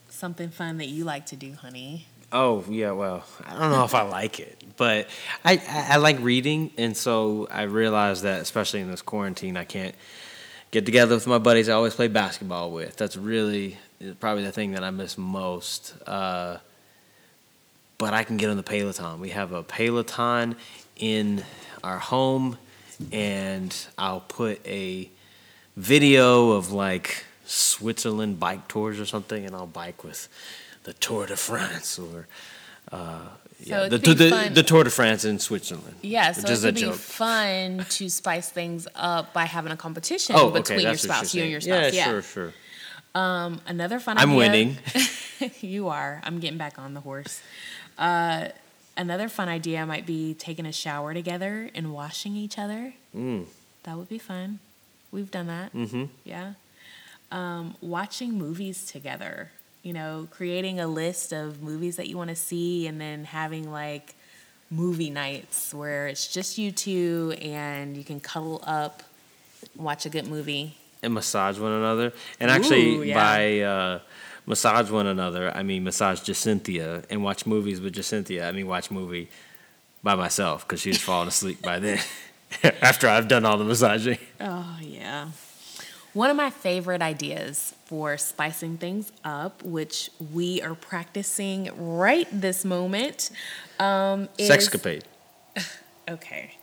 something 0.10 0.50
fun 0.50 0.78
that 0.78 0.88
you 0.88 1.04
like 1.04 1.26
to 1.28 1.36
do, 1.36 1.54
honey. 1.54 2.06
Oh 2.34 2.64
yeah, 2.70 2.92
well, 2.92 3.26
I 3.46 3.60
don't 3.60 3.72
know 3.72 3.84
if 3.84 3.94
I 3.94 4.04
like 4.04 4.40
it, 4.40 4.64
but 4.78 5.10
I, 5.44 5.54
I 5.54 5.88
I 5.94 5.98
like 5.98 6.18
reading, 6.22 6.72
and 6.78 6.96
so 6.96 7.48
I 7.52 7.64
realized 7.64 8.24
that 8.24 8.42
especially 8.42 8.80
in 8.80 8.90
this 8.90 9.02
quarantine, 9.02 9.58
I 9.58 9.66
can't 9.66 9.96
get 10.72 10.86
together 10.86 11.16
with 11.16 11.28
my 11.28 11.38
buddies 11.38 11.70
I 11.70 11.74
always 11.74 11.94
play 11.94 12.08
basketball 12.08 12.72
with. 12.72 12.96
That's 12.96 13.18
really 13.18 13.78
probably 14.20 14.44
the 14.44 14.52
thing 14.52 14.72
that 14.72 14.84
I 14.84 14.90
miss 14.90 15.18
most. 15.18 15.94
Uh, 16.08 16.58
but 17.98 18.14
I 18.14 18.24
can 18.24 18.38
get 18.38 18.50
on 18.50 18.58
the 18.58 18.64
Peloton. 18.64 19.20
We 19.20 19.30
have 19.30 19.52
a 19.52 19.62
Peloton 19.62 20.56
in 20.96 21.44
our 21.84 22.00
home, 22.00 22.58
and 23.12 23.76
I'll 23.98 24.22
put 24.22 24.66
a 24.66 25.10
video 25.76 26.52
of 26.52 26.72
like 26.72 27.26
Switzerland 27.46 28.40
bike 28.40 28.68
tours 28.68 29.00
or 29.00 29.06
something, 29.06 29.46
and 29.46 29.56
I'll 29.56 29.68
bike 29.68 30.04
with 30.04 30.30
the 30.84 30.94
Tour 30.94 31.28
de 31.28 31.36
France 31.36 32.00
or. 32.00 32.28
Uh, 32.92 33.28
yeah, 33.64 33.84
it 33.86 33.90
the, 33.90 34.00
could 34.00 34.18
the, 34.18 34.50
the 34.54 34.64
Tour 34.64 34.84
de 34.84 34.90
France 34.90 35.26
in 35.26 35.40
Switzerland. 35.40 35.96
Yeah, 36.02 36.32
so 36.32 36.48
it 36.50 36.64
a 36.64 36.72
be 36.72 36.82
joke. 36.82 36.96
fun 36.96 37.86
to 37.90 38.10
spice 38.10 38.50
things 38.50 38.88
up 38.96 39.34
by 39.34 39.46
having 39.46 39.72
a 39.72 39.78
competition 39.78 40.36
Oh, 40.36 40.48
okay, 40.50 40.60
between 40.60 40.80
your 40.82 40.98
spouse, 40.98 41.34
you're 41.36 41.44
and 41.44 41.52
your 41.52 41.62
spouse. 41.62 41.94
Yeah, 41.94 42.06
Yeah, 42.06 42.06
sure, 42.06 42.22
sure. 42.22 42.54
Um, 43.14 43.62
another 43.68 44.00
fun. 44.00 44.18
I'm 44.18 44.30
idea- 44.32 44.38
winning. 44.38 44.78
you 45.62 45.90
are. 45.90 46.22
I'm 46.24 46.40
getting 46.40 46.58
back 46.58 46.80
on 46.80 46.94
the 46.94 47.02
horse. 47.02 47.42
Uh, 47.98 48.50
another 48.98 49.28
fun 49.30 49.50
idea 49.50 49.86
might 49.86 50.06
be 50.06 50.34
taking 50.34 50.66
a 50.66 50.72
shower 50.72 51.14
together 51.14 51.70
and 51.76 51.94
washing 51.94 52.36
each 52.36 52.58
other. 52.58 52.94
Mm. 53.16 53.46
That 53.84 53.98
would 53.98 54.10
be 54.10 54.18
fun. 54.18 54.60
We've 55.12 55.30
done 55.32 55.48
that. 55.48 55.74
Mm-hmm. 55.74 56.06
Yeah. 56.24 56.54
Um, 57.32 57.76
watching 57.82 58.34
movies 58.34 58.86
together. 58.86 59.52
You 59.84 59.94
know, 59.94 60.28
creating 60.30 60.80
a 60.80 60.88
list 60.88 61.32
of 61.34 61.62
movies 61.64 61.96
that 61.96 62.08
you 62.08 62.16
want 62.18 62.30
to 62.30 62.36
see 62.36 62.86
and 62.88 63.02
then 63.02 63.24
having 63.24 63.72
like 63.72 64.14
movie 64.70 65.10
nights 65.10 65.74
where 65.74 66.08
it's 66.08 66.28
just 66.32 66.58
you 66.58 66.72
two 66.72 67.34
and 67.42 67.98
you 67.98 68.04
can 68.04 68.20
cuddle 68.20 68.62
up, 68.66 69.02
watch 69.76 70.06
a 70.06 70.10
good 70.10 70.28
movie. 70.28 70.76
and 71.04 71.14
massage 71.14 71.58
one 71.58 71.72
another. 71.72 72.14
And 72.40 72.52
actually, 72.52 72.96
Ooh, 72.98 73.04
yeah. 73.04 73.16
by 73.16 73.60
uh, 73.62 74.00
massage 74.46 74.92
one 74.92 75.08
another, 75.08 75.52
I 75.56 75.64
mean 75.64 75.84
massage 75.84 76.22
Jacynthia 76.22 77.04
and 77.10 77.24
watch 77.24 77.46
movies 77.48 77.82
with 77.82 77.96
Jacynthia. 77.96 78.46
I 78.48 78.52
mean 78.52 78.68
watch 78.68 78.92
movie 78.92 79.30
by 80.04 80.14
myself 80.16 80.68
because 80.68 80.80
she's 80.82 81.02
falling 81.02 81.28
asleep 81.28 81.62
by 81.62 81.80
then. 81.80 82.00
After 82.82 83.08
I've 83.08 83.28
done 83.28 83.46
all 83.46 83.58
the 83.58 83.64
massaging. 83.64 84.20
Oh, 84.40 84.78
yeah. 84.82 85.30
One 86.14 86.30
of 86.30 86.36
my 86.36 86.50
favorite 86.50 87.02
ideas 87.02 87.74
for 87.86 88.18
spicing 88.18 88.78
things 88.78 89.12
up, 89.24 89.64
which 89.64 90.10
we 90.34 90.62
are 90.62 90.76
practicing 90.76 91.70
right 91.78 92.28
this 92.32 92.66
moment, 92.66 93.30
um, 93.80 94.28
is 94.38 94.50
Sexcapade. 94.50 95.04
okay. 96.10 96.56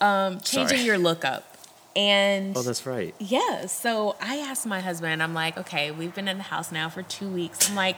Um, 0.00 0.40
changing 0.40 0.78
Sorry. 0.78 0.86
your 0.86 0.98
look 0.98 1.24
up. 1.24 1.56
And 1.94 2.54
Oh, 2.56 2.62
that's 2.62 2.84
right. 2.86 3.14
yeah, 3.18 3.64
so 3.66 4.16
I 4.20 4.36
asked 4.36 4.66
my 4.66 4.80
husband, 4.80 5.22
I'm 5.22 5.32
like, 5.32 5.56
okay, 5.56 5.90
we've 5.90 6.14
been 6.14 6.28
in 6.28 6.36
the 6.36 6.42
house 6.44 6.70
now 6.70 6.90
for 6.90 7.02
two 7.02 7.28
weeks. 7.28 7.70
I'm 7.70 7.74
like, 7.76 7.96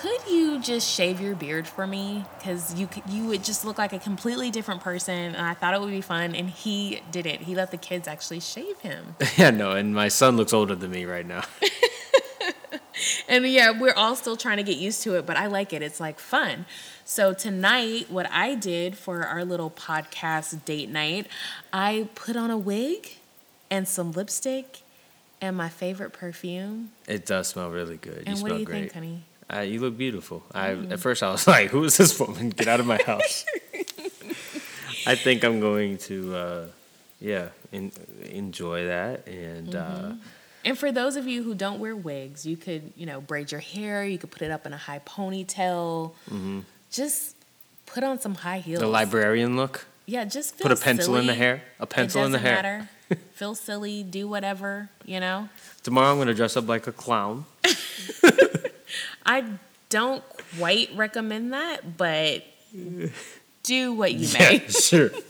could 0.00 0.30
you 0.30 0.60
just 0.60 0.88
shave 0.88 1.20
your 1.20 1.34
beard 1.34 1.66
for 1.66 1.86
me? 1.86 2.24
Because 2.38 2.74
you 2.74 2.88
you 3.08 3.26
would 3.26 3.44
just 3.44 3.64
look 3.64 3.78
like 3.78 3.92
a 3.92 3.98
completely 3.98 4.50
different 4.50 4.82
person, 4.82 5.14
and 5.14 5.36
I 5.36 5.54
thought 5.54 5.74
it 5.74 5.80
would 5.80 5.90
be 5.90 6.00
fun. 6.00 6.34
And 6.34 6.50
he 6.50 7.00
did 7.10 7.26
it. 7.26 7.42
He 7.42 7.54
let 7.54 7.70
the 7.70 7.76
kids 7.76 8.06
actually 8.06 8.40
shave 8.40 8.78
him. 8.80 9.16
yeah, 9.36 9.50
no, 9.50 9.72
and 9.72 9.94
my 9.94 10.08
son 10.08 10.36
looks 10.36 10.52
older 10.52 10.74
than 10.74 10.90
me 10.90 11.04
right 11.04 11.26
now. 11.26 11.42
And 13.28 13.46
yeah, 13.46 13.78
we're 13.78 13.94
all 13.94 14.16
still 14.16 14.36
trying 14.36 14.56
to 14.56 14.62
get 14.62 14.78
used 14.78 15.02
to 15.02 15.16
it, 15.16 15.26
but 15.26 15.36
I 15.36 15.46
like 15.46 15.72
it. 15.72 15.82
It's 15.82 16.00
like 16.00 16.18
fun. 16.18 16.64
So 17.04 17.34
tonight, 17.34 18.10
what 18.10 18.30
I 18.30 18.54
did 18.54 18.96
for 18.96 19.24
our 19.24 19.44
little 19.44 19.70
podcast 19.70 20.64
date 20.64 20.88
night, 20.88 21.26
I 21.72 22.08
put 22.14 22.36
on 22.36 22.50
a 22.50 22.56
wig 22.56 23.16
and 23.70 23.86
some 23.86 24.12
lipstick 24.12 24.80
and 25.40 25.56
my 25.56 25.68
favorite 25.68 26.12
perfume. 26.12 26.92
It 27.06 27.26
does 27.26 27.48
smell 27.48 27.70
really 27.70 27.96
good. 27.96 28.22
And 28.26 28.38
you 28.38 28.42
what 28.42 28.48
smell 28.48 28.54
do 28.54 28.60
you 28.60 28.66
great. 28.66 28.80
think, 28.80 28.92
honey? 28.94 29.22
Uh, 29.52 29.60
you 29.60 29.80
look 29.80 29.96
beautiful. 29.96 30.42
I 30.52 30.72
at 30.72 30.98
first 31.00 31.22
I 31.22 31.30
was 31.30 31.46
like, 31.54 31.70
"Who 31.70 31.84
is 31.84 31.96
this 31.96 32.18
woman? 32.18 32.50
Get 32.50 32.66
out 32.68 32.80
of 32.80 32.86
my 32.86 33.00
house!" 33.02 33.44
I 35.06 35.14
think 35.14 35.44
I'm 35.44 35.60
going 35.60 35.98
to, 35.98 36.34
uh, 36.34 36.64
yeah, 37.20 37.48
en 37.72 37.92
enjoy 38.24 38.86
that, 38.86 39.26
and 39.28 39.74
uh, 39.74 40.12
And 40.64 40.76
for 40.76 40.90
those 40.90 41.14
of 41.14 41.28
you 41.28 41.44
who 41.44 41.54
don't 41.54 41.78
wear 41.78 41.94
wigs, 41.94 42.44
you 42.44 42.56
could, 42.56 42.92
you 42.96 43.06
know, 43.06 43.20
braid 43.20 43.52
your 43.52 43.60
hair, 43.60 44.04
you 44.04 44.18
could 44.18 44.32
put 44.32 44.42
it 44.42 44.50
up 44.50 44.66
in 44.66 44.72
a 44.72 44.76
high 44.76 44.98
ponytail. 45.06 46.12
Just 46.90 47.36
put 47.86 48.02
on 48.02 48.18
some 48.20 48.34
high 48.34 48.58
heels. 48.58 48.80
the 48.80 48.88
librarian 48.88 49.56
look. 49.56 49.86
Yeah, 50.06 50.24
just 50.24 50.58
Put 50.58 50.72
a 50.72 50.76
pencil 50.76 51.16
in 51.16 51.26
the 51.26 51.34
hair. 51.34 51.62
A 51.80 51.86
pencil 51.86 52.24
in 52.24 52.32
the 52.32 52.38
hair. 52.38 52.54
Matter. 52.54 52.88
feel 53.34 53.54
silly, 53.54 54.02
do 54.02 54.26
whatever, 54.28 54.88
you 55.04 55.20
know? 55.20 55.48
Tomorrow 55.84 56.12
I'm 56.12 56.18
gonna 56.18 56.34
dress 56.34 56.56
up 56.56 56.66
like 56.68 56.86
a 56.88 56.92
clown. 56.92 57.44
I 59.26 59.44
don't 59.88 60.22
quite 60.58 60.90
recommend 60.94 61.52
that, 61.52 61.96
but 61.98 62.44
do 63.62 63.92
what 63.92 64.14
you 64.14 64.28
may. 64.38 64.62
Yeah, 64.62 64.68
sure. 64.68 65.10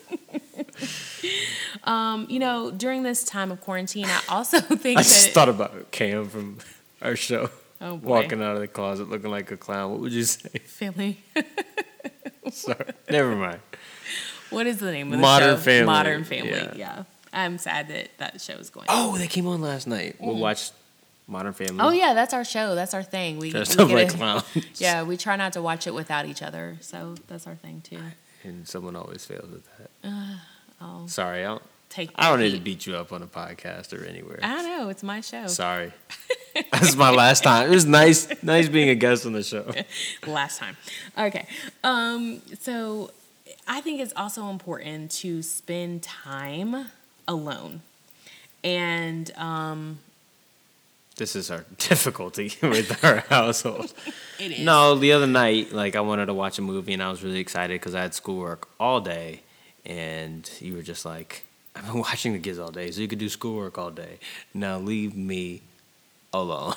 Um, 1.84 2.26
you 2.28 2.40
know, 2.40 2.72
during 2.72 3.04
this 3.04 3.22
time 3.22 3.52
of 3.52 3.60
quarantine, 3.60 4.06
I 4.06 4.20
also 4.28 4.58
think 4.60 4.98
I 4.98 5.02
that 5.02 5.08
just 5.08 5.30
thought 5.30 5.48
about 5.48 5.92
Cam 5.92 6.28
from 6.28 6.58
our 7.00 7.14
show. 7.14 7.48
Oh, 7.80 7.96
boy. 7.96 8.08
Walking 8.08 8.42
out 8.42 8.56
of 8.56 8.60
the 8.60 8.66
closet 8.66 9.08
looking 9.08 9.30
like 9.30 9.50
a 9.52 9.56
clown. 9.56 9.92
What 9.92 10.00
would 10.00 10.12
you 10.12 10.24
say? 10.24 10.48
family. 10.58 11.22
Sorry. 12.50 12.86
Never 13.08 13.36
mind. 13.36 13.60
what 14.50 14.66
is 14.66 14.78
the 14.78 14.90
name 14.90 15.08
of 15.08 15.12
the 15.12 15.18
Modern 15.18 15.56
show? 15.56 15.62
Family, 15.62 15.86
Modern 15.86 16.24
Family. 16.24 16.50
yeah. 16.50 16.74
Yeah. 16.74 17.02
I'm 17.32 17.58
sad 17.58 17.88
that 17.88 18.08
that 18.18 18.40
show 18.40 18.54
is 18.54 18.70
going. 18.70 18.86
Oh, 18.88 19.16
they 19.18 19.28
came 19.28 19.46
on 19.46 19.60
last 19.60 19.86
night. 19.86 20.16
We 20.20 20.32
watched 20.34 20.72
Modern 21.28 21.52
Family. 21.52 21.78
Oh 21.80 21.90
yeah, 21.90 22.14
that's 22.14 22.32
our 22.32 22.44
show. 22.44 22.74
That's 22.74 22.94
our 22.94 23.02
thing. 23.02 23.38
We, 23.38 23.50
Dressed 23.50 23.76
we 23.76 23.84
up 23.84 23.90
like 23.90 24.08
clowns. 24.16 24.44
Yeah, 24.76 25.02
we 25.02 25.16
try 25.16 25.36
not 25.36 25.52
to 25.54 25.62
watch 25.62 25.86
it 25.86 25.94
without 25.94 26.26
each 26.26 26.42
other. 26.42 26.76
So 26.80 27.16
that's 27.26 27.46
our 27.46 27.56
thing 27.56 27.82
too. 27.82 27.98
And 28.44 28.66
someone 28.66 28.94
always 28.94 29.24
fails 29.24 29.52
at 29.52 29.60
that. 29.78 30.38
I'll 30.80 31.08
Sorry, 31.08 31.40
I 31.40 31.48
don't, 31.48 31.62
take. 31.88 32.10
I 32.16 32.28
don't 32.30 32.40
need 32.40 32.52
to 32.52 32.60
beat 32.60 32.86
you 32.86 32.96
up 32.96 33.12
on 33.12 33.22
a 33.22 33.26
podcast 33.26 33.98
or 33.98 34.04
anywhere. 34.04 34.38
I 34.42 34.62
know. 34.62 34.88
It's 34.88 35.02
my 35.02 35.20
show. 35.20 35.46
Sorry. 35.46 35.92
That's 36.72 36.96
my 36.96 37.10
last 37.10 37.42
time. 37.44 37.66
It 37.66 37.74
was 37.74 37.86
nice, 37.86 38.28
nice 38.42 38.68
being 38.68 38.88
a 38.88 38.94
guest 38.94 39.26
on 39.26 39.32
the 39.32 39.42
show. 39.42 39.70
last 40.26 40.58
time. 40.58 40.76
Okay. 41.18 41.46
Um, 41.82 42.40
so 42.60 43.10
I 43.66 43.80
think 43.80 44.00
it's 44.00 44.12
also 44.16 44.48
important 44.48 45.10
to 45.12 45.42
spend 45.42 46.02
time 46.02 46.86
alone. 47.26 47.82
And 48.64 49.30
um, 49.36 49.98
This 51.16 51.34
is 51.34 51.50
our 51.50 51.64
difficulty 51.78 52.52
with 52.62 53.02
our 53.04 53.16
household. 53.30 53.92
it 54.38 54.52
is. 54.52 54.60
No, 54.64 54.94
the 54.96 55.12
other 55.12 55.26
night, 55.26 55.72
like 55.72 55.96
I 55.96 56.00
wanted 56.00 56.26
to 56.26 56.34
watch 56.34 56.58
a 56.58 56.62
movie 56.62 56.92
and 56.92 57.02
I 57.02 57.10
was 57.10 57.22
really 57.22 57.40
excited 57.40 57.80
because 57.80 57.94
I 57.94 58.02
had 58.02 58.14
schoolwork 58.14 58.68
all 58.78 59.00
day, 59.00 59.40
and 59.84 60.48
you 60.60 60.74
were 60.74 60.82
just 60.82 61.04
like, 61.04 61.44
"I've 61.74 61.86
been 61.86 61.98
watching 62.08 62.32
the 62.34 62.38
kids 62.38 62.58
all 62.58 62.70
day, 62.70 62.90
so 62.90 63.00
you 63.00 63.08
could 63.08 63.18
do 63.18 63.28
schoolwork 63.30 63.78
all 63.78 63.90
day. 63.90 64.18
Now 64.52 64.78
leave 64.78 65.16
me 65.16 65.62
alone." 66.32 66.74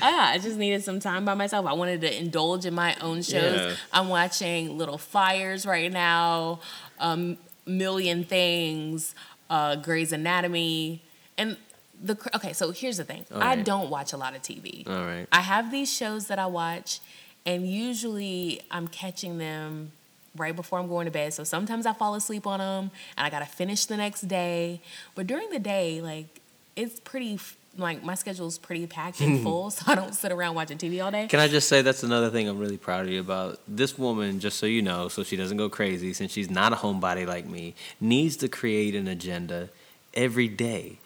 Ah, 0.00 0.30
I 0.30 0.38
just 0.38 0.56
needed 0.56 0.82
some 0.84 1.00
time 1.00 1.24
by 1.24 1.34
myself. 1.34 1.66
I 1.66 1.72
wanted 1.72 2.00
to 2.02 2.18
indulge 2.18 2.64
in 2.66 2.74
my 2.74 2.96
own 3.00 3.22
shows. 3.22 3.56
Yeah. 3.56 3.74
I'm 3.92 4.08
watching 4.08 4.78
Little 4.78 4.98
Fires 4.98 5.66
right 5.66 5.90
now, 5.92 6.60
um, 7.00 7.38
Million 7.66 8.24
Things, 8.24 9.14
uh, 9.50 9.76
Grey's 9.76 10.12
Anatomy, 10.12 11.02
and 11.36 11.56
the 12.02 12.16
okay. 12.34 12.52
So 12.52 12.70
here's 12.72 12.96
the 12.96 13.04
thing: 13.04 13.24
I 13.34 13.56
don't 13.56 13.90
watch 13.90 14.12
a 14.12 14.16
lot 14.16 14.34
of 14.34 14.42
TV. 14.42 14.86
all 14.88 15.04
right. 15.04 15.26
I 15.32 15.40
have 15.40 15.70
these 15.70 15.92
shows 15.92 16.26
that 16.28 16.38
I 16.38 16.46
watch, 16.46 17.00
and 17.44 17.68
usually 17.68 18.60
I'm 18.70 18.88
catching 18.88 19.38
them 19.38 19.92
right 20.36 20.54
before 20.54 20.78
I'm 20.78 20.88
going 20.88 21.06
to 21.06 21.10
bed. 21.10 21.32
So 21.32 21.44
sometimes 21.44 21.86
I 21.86 21.92
fall 21.92 22.14
asleep 22.14 22.46
on 22.46 22.58
them, 22.58 22.90
and 23.16 23.26
I 23.26 23.30
gotta 23.30 23.46
finish 23.46 23.86
the 23.86 23.96
next 23.96 24.22
day. 24.22 24.80
But 25.14 25.26
during 25.26 25.50
the 25.50 25.58
day, 25.58 26.00
like 26.00 26.26
it's 26.74 27.00
pretty. 27.00 27.38
Like 27.78 28.02
my 28.02 28.14
schedule's 28.14 28.56
pretty 28.56 28.86
packed 28.86 29.20
and 29.20 29.42
full, 29.44 29.70
so 29.70 29.92
I 29.92 29.94
don't 29.94 30.14
sit 30.14 30.32
around 30.32 30.54
watching 30.54 30.78
TV 30.78 31.04
all 31.04 31.10
day. 31.10 31.26
Can 31.26 31.40
I 31.40 31.46
just 31.46 31.68
say 31.68 31.82
that's 31.82 32.02
another 32.02 32.30
thing 32.30 32.48
I'm 32.48 32.58
really 32.58 32.78
proud 32.78 33.04
of 33.04 33.12
you 33.12 33.20
about? 33.20 33.60
This 33.68 33.98
woman, 33.98 34.40
just 34.40 34.58
so 34.58 34.64
you 34.64 34.80
know, 34.80 35.08
so 35.08 35.22
she 35.22 35.36
doesn't 35.36 35.58
go 35.58 35.68
crazy, 35.68 36.14
since 36.14 36.32
she's 36.32 36.48
not 36.48 36.72
a 36.72 36.76
homebody 36.76 37.26
like 37.26 37.44
me, 37.44 37.74
needs 38.00 38.34
to 38.38 38.48
create 38.48 38.94
an 38.94 39.06
agenda 39.06 39.68
every 40.14 40.48
day 40.48 40.96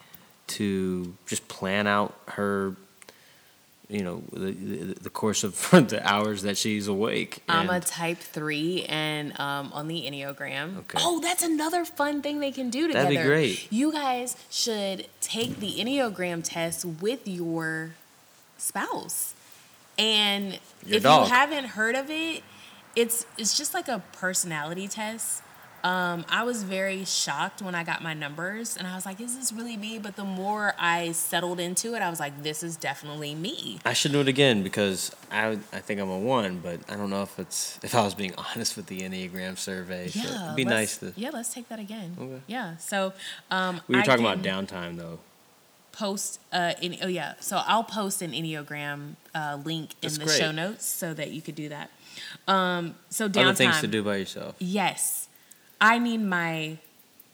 to 0.47 1.15
just 1.27 1.47
plan 1.47 1.87
out 1.87 2.13
her, 2.29 2.75
you 3.89 4.03
know, 4.03 4.23
the, 4.31 4.51
the, 4.51 4.93
the 5.01 5.09
course 5.09 5.43
of 5.43 5.55
the 5.71 6.01
hours 6.03 6.41
that 6.43 6.57
she's 6.57 6.87
awake. 6.87 7.41
I'm 7.47 7.69
a 7.69 7.79
type 7.79 8.17
three 8.19 8.85
and 8.87 9.37
um, 9.39 9.71
on 9.73 9.87
the 9.87 10.01
Enneagram. 10.03 10.77
Okay. 10.79 10.97
Oh, 11.01 11.19
that's 11.21 11.43
another 11.43 11.85
fun 11.85 12.21
thing 12.21 12.39
they 12.39 12.51
can 12.51 12.69
do 12.69 12.87
together. 12.87 13.05
That'd 13.13 13.19
be 13.23 13.27
great. 13.27 13.67
You 13.71 13.91
guys 13.91 14.35
should 14.49 15.07
take 15.21 15.59
the 15.59 15.75
Enneagram 15.75 16.41
test 16.43 16.83
with 16.85 17.27
your 17.27 17.91
spouse 18.57 19.33
And 19.97 20.59
Your 20.85 20.97
if 20.97 21.03
dog. 21.03 21.27
you 21.27 21.33
haven't 21.33 21.65
heard 21.65 21.95
of 21.95 22.09
it, 22.09 22.43
it's 22.95 23.25
it's 23.37 23.57
just 23.57 23.73
like 23.73 23.87
a 23.87 24.01
personality 24.13 24.87
test. 24.87 25.41
Um, 25.83 26.25
I 26.29 26.43
was 26.43 26.63
very 26.63 27.05
shocked 27.05 27.61
when 27.61 27.73
I 27.73 27.83
got 27.83 28.03
my 28.03 28.13
numbers, 28.13 28.77
and 28.77 28.85
I 28.87 28.95
was 28.95 29.05
like, 29.05 29.19
"Is 29.19 29.35
this 29.37 29.51
really 29.51 29.77
me?" 29.77 29.97
But 29.99 30.15
the 30.15 30.23
more 30.23 30.75
I 30.77 31.11
settled 31.13 31.59
into 31.59 31.95
it, 31.95 32.01
I 32.01 32.09
was 32.09 32.19
like, 32.19 32.43
"This 32.43 32.61
is 32.61 32.77
definitely 32.77 33.33
me." 33.33 33.79
I 33.85 33.93
should 33.93 34.11
do 34.11 34.21
it 34.21 34.27
again 34.27 34.61
because 34.63 35.11
I 35.31 35.57
I 35.73 35.79
think 35.79 35.99
I'm 35.99 36.09
a 36.09 36.19
one, 36.19 36.59
but 36.59 36.79
I 36.89 36.95
don't 36.95 37.09
know 37.09 37.23
if 37.23 37.39
it's 37.39 37.79
if 37.83 37.95
I 37.95 38.01
was 38.03 38.13
being 38.13 38.33
honest 38.37 38.77
with 38.77 38.85
the 38.87 38.99
Enneagram 38.99 39.57
survey. 39.57 40.07
so 40.09 40.19
Yeah, 40.19 40.43
it'd 40.45 40.55
be 40.55 40.65
nice 40.65 40.97
to. 40.97 41.13
Yeah, 41.15 41.31
let's 41.33 41.53
take 41.53 41.67
that 41.69 41.79
again. 41.79 42.15
Okay. 42.19 42.41
Yeah. 42.47 42.77
So 42.77 43.13
um, 43.49 43.81
We 43.87 43.95
were 43.97 44.03
talking 44.03 44.25
about 44.25 44.43
downtime 44.43 44.97
though. 44.97 45.19
post 45.91 46.39
uh 46.53 46.73
in, 46.81 46.95
oh 47.03 47.07
yeah 47.07 47.33
so 47.41 47.61
i'll 47.65 47.83
post 47.83 48.21
an 48.21 48.31
enneagram 48.31 49.15
uh 49.35 49.57
link 49.65 49.91
in 50.01 50.07
That's 50.07 50.17
the 50.19 50.23
great. 50.25 50.39
show 50.39 50.51
notes 50.51 50.85
so 50.85 51.13
that 51.13 51.31
you 51.31 51.41
could 51.41 51.55
do 51.55 51.67
that 51.67 51.91
um 52.47 52.95
so 53.09 53.27
downtime 53.27 53.43
Other 53.47 53.53
things 53.55 53.81
to 53.81 53.87
do 53.87 54.01
by 54.01 54.15
yourself. 54.15 54.55
yes 54.59 55.20
i 55.81 55.97
need 55.97 56.19
my 56.21 56.77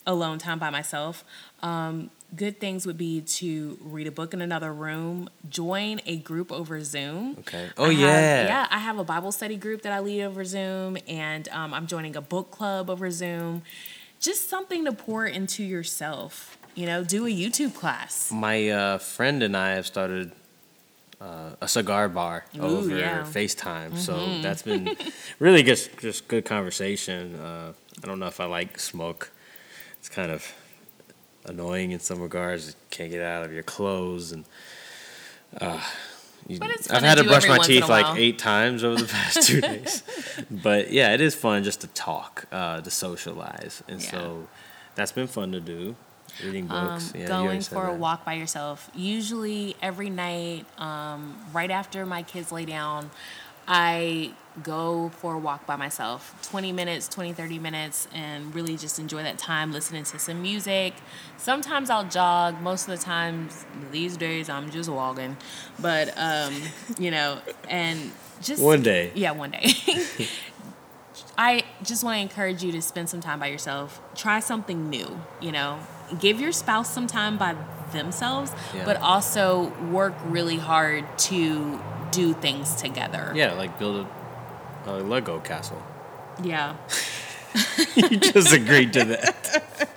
alone 0.06 0.38
time 0.38 0.58
by 0.58 0.70
myself 0.70 1.24
um 1.62 2.10
good 2.36 2.60
things 2.60 2.86
would 2.86 2.98
be 2.98 3.20
to 3.22 3.78
read 3.82 4.06
a 4.06 4.10
book 4.10 4.34
in 4.34 4.40
another 4.42 4.72
room 4.72 5.28
join 5.48 6.00
a 6.06 6.16
group 6.16 6.50
over 6.52 6.82
zoom 6.82 7.36
Okay. 7.40 7.68
Oh 7.78 7.84
I 7.86 7.92
have- 7.92 7.98
yeah. 8.00 8.44
yeah 8.44 8.66
i 8.70 8.78
have 8.78 8.98
a 8.98 9.04
bible 9.04 9.32
study 9.32 9.56
group 9.56 9.82
that 9.82 9.92
i 9.92 10.00
lead 10.00 10.22
over 10.22 10.44
zoom 10.44 10.96
and 11.08 11.48
um, 11.50 11.72
i'm 11.74 11.86
joining 11.86 12.16
a 12.16 12.20
book 12.20 12.50
club 12.50 12.90
over 12.90 13.10
zoom 13.10 13.62
just 14.20 14.48
something 14.50 14.84
to 14.84 14.92
pour 14.92 15.26
into 15.26 15.62
yourself 15.62 16.58
you 16.74 16.86
know 16.86 17.02
do 17.04 17.26
a 17.26 17.30
youtube 17.30 17.74
class 17.74 18.30
My 18.32 18.68
uh, 18.68 18.98
friend 18.98 19.42
and 19.42 19.56
I 19.56 19.70
have 19.74 19.86
started 19.86 20.32
uh, 21.20 21.50
a 21.60 21.68
cigar 21.68 22.08
bar 22.08 22.44
Ooh, 22.56 22.62
over 22.62 22.96
yeah. 22.98 23.22
Mm-hmm. 23.22 23.30
FaceTime, 23.32 23.96
so 23.98 24.40
that's 24.40 24.62
been 24.62 24.96
really 25.38 25.62
just 25.62 25.96
just 25.98 26.28
good 26.28 26.44
conversation. 26.44 27.34
Uh, 27.36 27.72
I 28.02 28.06
don't 28.06 28.18
know 28.20 28.26
if 28.28 28.40
I 28.40 28.44
like 28.46 28.78
smoke. 28.78 29.30
It's 29.98 30.08
kind 30.08 30.30
of 30.30 30.46
annoying 31.44 31.90
in 31.92 32.00
some 32.00 32.20
regards. 32.20 32.68
You 32.68 32.74
can't 32.90 33.10
get 33.10 33.22
out 33.22 33.44
of 33.44 33.52
your 33.52 33.62
clothes 33.64 34.32
and. 34.32 34.44
Uh, 35.60 35.80
you- 36.46 36.58
But 36.60 36.70
it's 36.70 36.90
I've 36.90 37.02
had 37.02 37.16
to 37.16 37.22
do 37.24 37.28
brush 37.28 37.48
my 37.48 37.56
once 37.58 37.68
in 37.68 37.76
a 37.76 37.80
teeth 37.80 37.88
like 37.88 38.16
eight 38.18 38.38
times 38.38 38.84
over 38.84 39.00
the 39.02 39.08
past 39.12 39.42
two 39.46 39.60
days, 39.60 40.02
but 40.50 40.92
yeah, 40.92 41.12
it 41.14 41.20
is 41.20 41.34
fun 41.34 41.64
just 41.64 41.80
to 41.80 41.88
talk, 41.88 42.46
uh, 42.52 42.80
to 42.80 42.90
socialize, 42.90 43.82
and 43.88 44.00
Yeah. 44.02 44.10
so 44.10 44.48
that's 44.94 45.10
been 45.12 45.26
fun 45.26 45.52
to 45.52 45.60
do. 45.60 45.96
Reading 46.44 46.70
um, 46.70 47.02
yeah, 47.14 47.26
going 47.26 47.60
for 47.62 47.86
a 47.86 47.92
that. 47.92 47.98
walk 47.98 48.24
by 48.24 48.34
yourself. 48.34 48.90
Usually 48.94 49.76
every 49.82 50.10
night, 50.10 50.66
um, 50.78 51.36
right 51.52 51.70
after 51.70 52.04
my 52.06 52.22
kids 52.22 52.52
lay 52.52 52.64
down, 52.64 53.10
I 53.66 54.32
go 54.62 55.10
for 55.10 55.34
a 55.34 55.38
walk 55.38 55.66
by 55.66 55.76
myself 55.76 56.34
20 56.50 56.72
minutes 56.72 57.06
20 57.06 57.32
30 57.32 57.60
minutes 57.60 58.08
and 58.12 58.52
really 58.52 58.76
just 58.76 58.98
enjoy 58.98 59.22
that 59.22 59.38
time 59.38 59.70
listening 59.72 60.02
to 60.02 60.18
some 60.18 60.42
music 60.42 60.94
sometimes 61.36 61.90
i'll 61.90 62.02
jog 62.08 62.60
most 62.60 62.88
of 62.88 62.98
the 62.98 63.04
times 63.04 63.64
these 63.92 64.16
days 64.16 64.48
i'm 64.48 64.68
just 64.72 64.90
walking 64.90 65.36
but 65.78 66.12
um, 66.18 66.52
you 66.98 67.08
know 67.12 67.38
and 67.68 68.10
just 68.42 68.60
One 68.60 68.82
day. 68.82 69.12
yeah 69.14 69.30
one 69.30 69.52
day 69.52 69.70
I 71.36 71.62
just 71.82 72.02
want 72.02 72.16
to 72.16 72.20
encourage 72.20 72.62
you 72.64 72.72
to 72.72 72.82
spend 72.82 73.08
some 73.08 73.20
time 73.20 73.38
by 73.38 73.46
yourself. 73.46 74.00
Try 74.16 74.40
something 74.40 74.90
new, 74.90 75.20
you 75.40 75.52
know. 75.52 75.78
Give 76.18 76.40
your 76.40 76.52
spouse 76.52 76.90
some 76.92 77.06
time 77.06 77.36
by 77.38 77.54
themselves, 77.92 78.52
Yeah. 78.74 78.84
but 78.84 78.96
also 78.98 79.68
work 79.90 80.14
really 80.26 80.56
hard 80.56 81.04
to 81.30 81.80
do 82.10 82.34
things 82.34 82.74
together. 82.76 83.32
Yeah, 83.34 83.52
like 83.54 83.78
build 83.78 84.06
a, 84.86 84.90
a 84.90 85.02
Lego 85.02 85.40
castle. 85.40 85.82
Yeah. 86.42 86.76
you 87.96 88.18
just 88.18 88.52
agreed 88.52 88.92
to 88.92 89.04
that. 89.04 89.88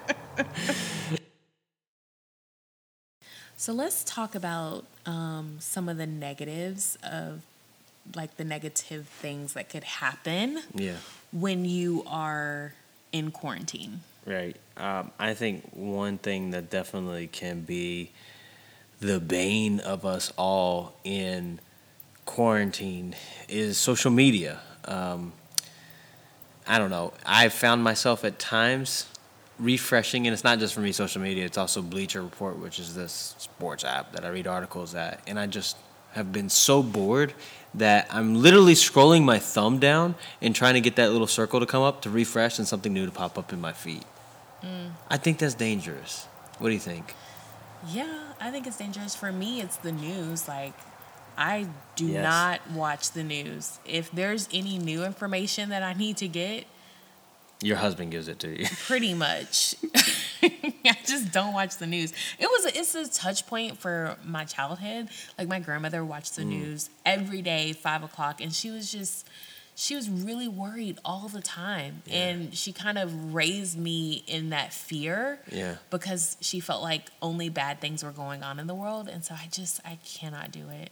So 3.58 3.74
let's 3.74 4.04
talk 4.04 4.34
about 4.34 4.86
um, 5.06 5.58
some 5.60 5.88
of 5.88 5.98
the 5.98 6.08
negatives 6.08 6.98
of 7.04 7.42
like 8.16 8.38
the 8.38 8.44
negative 8.44 9.08
things 9.08 9.54
that 9.54 9.70
could 9.70 9.84
happen 9.84 10.62
Yeah, 10.74 10.96
when 11.32 11.66
you 11.66 12.04
are 12.08 12.74
in 13.12 13.30
quarantine. 13.32 14.02
Right. 14.26 14.56
Um, 14.78 15.12
I 15.20 15.34
think 15.34 15.70
one 15.74 16.18
thing 16.18 16.52
that 16.52 16.70
definitely 16.70 17.28
can 17.28 17.62
be 17.62 18.12
the 19.00 19.20
bane 19.20 19.80
of 19.80 20.06
us 20.06 20.32
all 20.38 20.94
in 21.04 21.60
quarantine 22.26 23.16
is 23.50 23.78
social 23.78 24.12
media. 24.12 24.60
Um, 24.86 25.34
I 26.68 26.78
don't 26.78 26.90
know. 26.92 27.14
I 27.26 27.50
found 27.50 27.84
myself 27.84 28.24
at 28.24 28.40
times 28.40 29.08
refreshing, 29.60 30.28
and 30.28 30.34
it's 30.34 30.44
not 30.44 30.60
just 30.60 30.74
for 30.74 30.82
me, 30.82 30.92
social 30.92 31.22
media. 31.22 31.46
It's 31.46 31.58
also 31.58 31.82
Bleacher 31.82 32.22
Report, 32.22 32.58
which 32.58 32.80
is 32.80 32.96
this 32.96 33.36
sports 33.38 33.84
app 33.84 34.14
that 34.14 34.26
I 34.26 34.30
read 34.30 34.48
articles 34.48 34.96
at, 34.96 35.22
and 35.28 35.40
I 35.40 35.48
just 35.48 35.78
have 36.14 36.32
been 36.32 36.50
so 36.50 36.84
bored 36.84 37.34
that 37.74 38.08
I'm 38.10 38.36
literally 38.36 38.74
scrolling 38.74 39.24
my 39.24 39.40
thumb 39.40 39.80
down 39.80 40.16
and 40.42 40.54
trying 40.56 40.74
to 40.74 40.82
get 40.82 40.96
that 40.98 41.12
little 41.12 41.28
circle 41.28 41.60
to 41.60 41.66
come 41.66 41.84
up 41.84 42.02
to 42.02 42.10
refresh 42.10 42.60
and 42.60 42.68
something 42.68 42.92
new 42.94 43.06
to 43.06 43.12
pop 43.12 43.38
up 43.38 43.54
in 43.54 43.62
my 43.62 43.72
feed. 43.72 44.04
Mm. 44.64 44.92
I 45.10 45.18
think 45.18 45.38
that's 45.40 45.54
dangerous. 45.56 46.26
What 46.60 46.68
do 46.68 46.74
you 46.74 46.80
think? 46.80 47.16
Yeah, 47.90 48.34
I 48.40 48.52
think 48.52 48.68
it's 48.68 48.78
dangerous. 48.78 49.16
For 49.16 49.32
me, 49.32 49.62
it's 49.62 49.78
the 49.78 49.92
news. 49.92 50.48
Like, 50.48 50.74
I 51.38 51.68
do 51.96 52.06
Yes. 52.08 52.24
not 52.24 52.72
watch 52.72 53.12
the 53.12 53.24
news. 53.24 53.80
If 53.86 54.12
there's 54.12 54.48
any 54.54 54.78
new 54.78 55.04
information 55.04 55.70
that 55.70 55.82
I 55.82 55.94
need 55.94 56.18
to 56.18 56.28
get, 56.28 56.66
Your 57.62 57.78
husband 57.78 58.12
gives 58.12 58.28
it 58.28 58.40
to 58.40 58.50
you. 58.60 58.68
pretty 58.88 59.14
much, 59.14 59.76
I 60.44 60.98
just 61.06 61.32
don't 61.32 61.54
watch 61.54 61.78
the 61.78 61.88
news. 61.88 62.12
It 62.40 62.48
was 62.50 62.66
a, 62.66 62.78
it's 62.80 62.96
a 62.96 63.10
touch 63.10 63.46
point 63.48 63.78
for 63.78 64.18
my 64.26 64.46
childhood. 64.46 65.10
Like 65.38 65.48
my 65.48 65.60
grandmother 65.60 66.04
watched 66.04 66.36
the 66.36 66.44
news 66.46 66.90
every 67.06 67.42
day, 67.42 67.74
five 67.74 68.04
o'clock, 68.04 68.42
and 68.42 68.52
she 68.54 68.72
was 68.72 68.92
just 68.92 69.28
she 69.74 69.96
was 69.96 70.10
really 70.10 70.48
worried 70.50 71.00
all 71.06 71.28
the 71.30 71.42
time, 71.42 72.04
and 72.12 72.54
she 72.56 72.72
kind 72.74 72.98
of 72.98 73.34
raised 73.34 73.78
me 73.78 74.24
in 74.28 74.50
that 74.50 74.74
fear. 74.74 75.40
Yeah. 75.52 75.76
because 75.90 76.36
she 76.42 76.60
felt 76.60 76.82
like 76.84 77.10
only 77.22 77.50
bad 77.50 77.80
things 77.80 78.04
were 78.04 78.12
going 78.12 78.44
on 78.44 78.60
in 78.60 78.68
the 78.68 78.76
world 78.76 79.08
and 79.08 79.24
so 79.26 79.34
i 79.34 79.48
just 79.52 79.80
i 79.86 79.98
cannot 80.06 80.52
do 80.52 80.70
it 80.70 80.90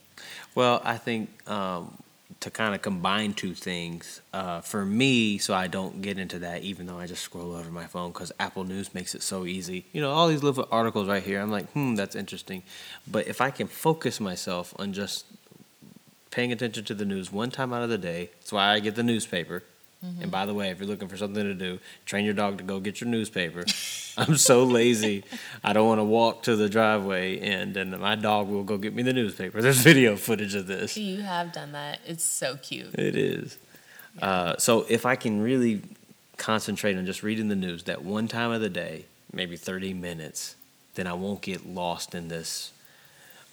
Well, 0.56 0.82
I 0.84 0.98
think 0.98 1.30
um, 1.50 1.98
to 2.40 2.50
kind 2.50 2.74
of 2.74 2.82
combine 2.82 3.34
two 3.34 3.54
things 3.54 4.22
uh, 4.34 4.62
for 4.62 4.86
me, 4.86 5.38
so 5.38 5.54
I 5.54 5.68
don't 5.68 6.02
get 6.02 6.18
into 6.18 6.40
that, 6.40 6.64
even 6.64 6.86
though 6.86 6.98
I 6.98 7.06
just 7.06 7.24
scroll 7.24 7.54
over 7.54 7.70
my 7.70 7.86
phone 7.86 8.12
because 8.12 8.32
Apple 8.40 8.64
News 8.64 8.94
makes 8.94 9.14
it 9.14 9.22
so 9.22 9.46
easy. 9.46 9.86
You 9.92 10.02
know, 10.02 10.12
all 10.12 10.28
these 10.28 10.44
little 10.44 10.68
articles 10.72 11.08
right 11.08 11.24
here. 11.24 11.42
I'm 11.42 11.52
like, 11.52 11.70
hmm, 11.72 11.96
that's 11.96 12.16
interesting. 12.16 12.64
But 13.10 13.28
if 13.28 13.42
I 13.42 13.50
can 13.50 13.68
focus 13.68 14.20
myself 14.20 14.74
on 14.80 14.94
just 14.94 15.26
paying 16.32 16.52
attention 16.52 16.86
to 16.86 16.94
the 16.94 17.06
news 17.06 17.32
one 17.32 17.52
time 17.52 17.74
out 17.74 17.84
of 17.84 17.90
the 17.90 17.98
day, 17.98 18.30
that's 18.40 18.52
why 18.52 18.70
I 18.70 18.80
get 18.80 18.96
the 18.96 19.04
newspaper. 19.04 19.64
And 20.02 20.32
by 20.32 20.46
the 20.46 20.54
way, 20.54 20.70
if 20.70 20.80
you're 20.80 20.88
looking 20.88 21.10
for 21.10 21.18
something 21.18 21.44
to 21.44 21.54
do, 21.54 21.80
train 22.06 22.24
your 22.24 22.34
dog 22.34 22.58
to 22.60 22.64
go 22.64 22.80
get 22.80 23.02
your 23.02 23.10
newspaper. 23.10 23.66
I'm 24.18 24.38
so 24.38 24.64
lazy. 24.64 25.26
I 25.62 25.74
don't 25.74 25.88
want 25.88 26.00
to 26.00 26.06
walk 26.06 26.44
to 26.44 26.56
the 26.56 26.70
driveway, 26.70 27.40
and 27.40 27.74
then 27.74 27.98
my 28.00 28.16
dog 28.16 28.48
will 28.48 28.64
go 28.64 28.78
get 28.78 28.96
me 28.96 29.04
the 29.04 29.12
newspaper. 29.12 29.62
There's 29.62 29.80
video 29.80 30.16
footage 30.16 30.56
of 30.56 30.68
this. 30.68 30.96
you 30.96 31.22
have 31.22 31.52
done 31.52 31.74
that 31.74 32.00
it's 32.06 32.24
so 32.24 32.56
cute 32.58 32.94
It 32.96 33.16
is. 33.16 33.58
Uh, 34.22 34.56
so 34.58 34.86
if 34.90 35.06
I 35.06 35.16
can 35.18 35.42
really 35.42 35.82
concentrate 36.38 36.98
on 36.98 37.06
just 37.06 37.22
reading 37.22 37.50
the 37.50 37.56
news 37.56 37.84
that 37.84 38.04
one 38.04 38.30
time 38.30 38.52
of 38.52 38.62
the 38.62 38.70
day, 38.70 39.06
maybe 39.34 39.58
30 39.58 39.94
minutes, 39.94 40.56
then 40.96 41.08
I 41.08 41.14
won't 41.14 41.42
get 41.42 41.66
lost 41.66 42.16
in 42.16 42.30
this 42.30 42.72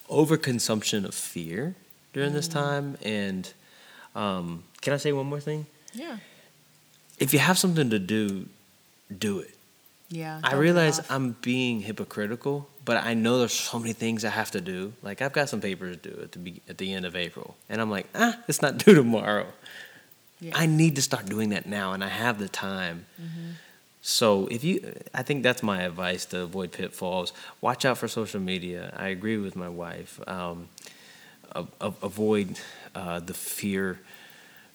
overconsumption 0.09 1.05
of 1.05 1.15
fear 1.15 1.75
during 2.13 2.33
this 2.33 2.47
time. 2.47 2.97
And 3.03 3.53
um, 4.15 4.63
can 4.81 4.93
I 4.93 4.97
say 4.97 5.13
one 5.13 5.27
more 5.27 5.41
thing? 5.41 5.67
yeah 5.93 6.19
If 7.19 7.33
you 7.33 7.39
have 7.39 7.59
something 7.59 7.91
to 7.91 7.99
do, 7.99 8.47
do 9.19 9.39
it. 9.41 9.55
yeah 10.11 10.41
I 10.45 10.55
realize. 10.55 11.01
I'm 11.11 11.37
being 11.43 11.81
hypocritical, 11.81 12.69
but 12.85 12.97
I 12.99 13.15
know 13.15 13.39
there's 13.39 13.53
so 13.55 13.79
many 13.79 13.93
things 13.95 14.25
I 14.25 14.31
have 14.31 14.51
to 14.53 14.61
do. 14.61 14.93
Like 15.03 15.23
I've 15.23 15.33
got 15.33 15.49
some 15.49 15.61
papers 15.61 15.97
due 15.97 16.19
at 16.23 16.33
the 16.33 16.39
be- 16.39 16.63
at 16.69 16.77
the 16.79 16.93
end 16.93 17.05
of 17.07 17.17
April, 17.17 17.57
and 17.69 17.81
I'm 17.81 17.91
like, 17.91 18.07
ah, 18.15 18.37
it's 18.49 18.61
not 18.63 18.79
due 18.85 18.95
tomorrow. 18.95 19.47
Yeah. 20.41 20.53
I 20.55 20.67
need 20.67 20.97
to 20.97 21.03
start 21.03 21.25
doing 21.27 21.49
that 21.51 21.65
now, 21.67 21.93
and 21.95 22.05
I 22.05 22.09
have 22.09 22.39
the 22.39 22.49
time. 22.49 23.07
So 24.03 24.47
if 24.49 24.63
you, 24.63 24.93
I 25.15 25.23
think 25.25 25.43
that's 25.43 25.63
my 25.63 25.83
advice 25.83 26.27
to 26.27 26.43
avoid 26.43 26.71
pitfalls. 26.73 27.33
Watch 27.61 27.85
out 27.85 27.99
for 27.99 28.07
social 28.07 28.41
media. 28.41 28.93
I 28.97 29.09
agree 29.09 29.37
with 29.39 29.57
my 29.57 29.69
wife. 29.69 30.21
Um, 30.29 30.69
a- 31.53 31.67
a- 31.81 31.93
avoid 32.03 32.61
uh, 32.95 33.19
the 33.21 33.35
fear 33.35 33.99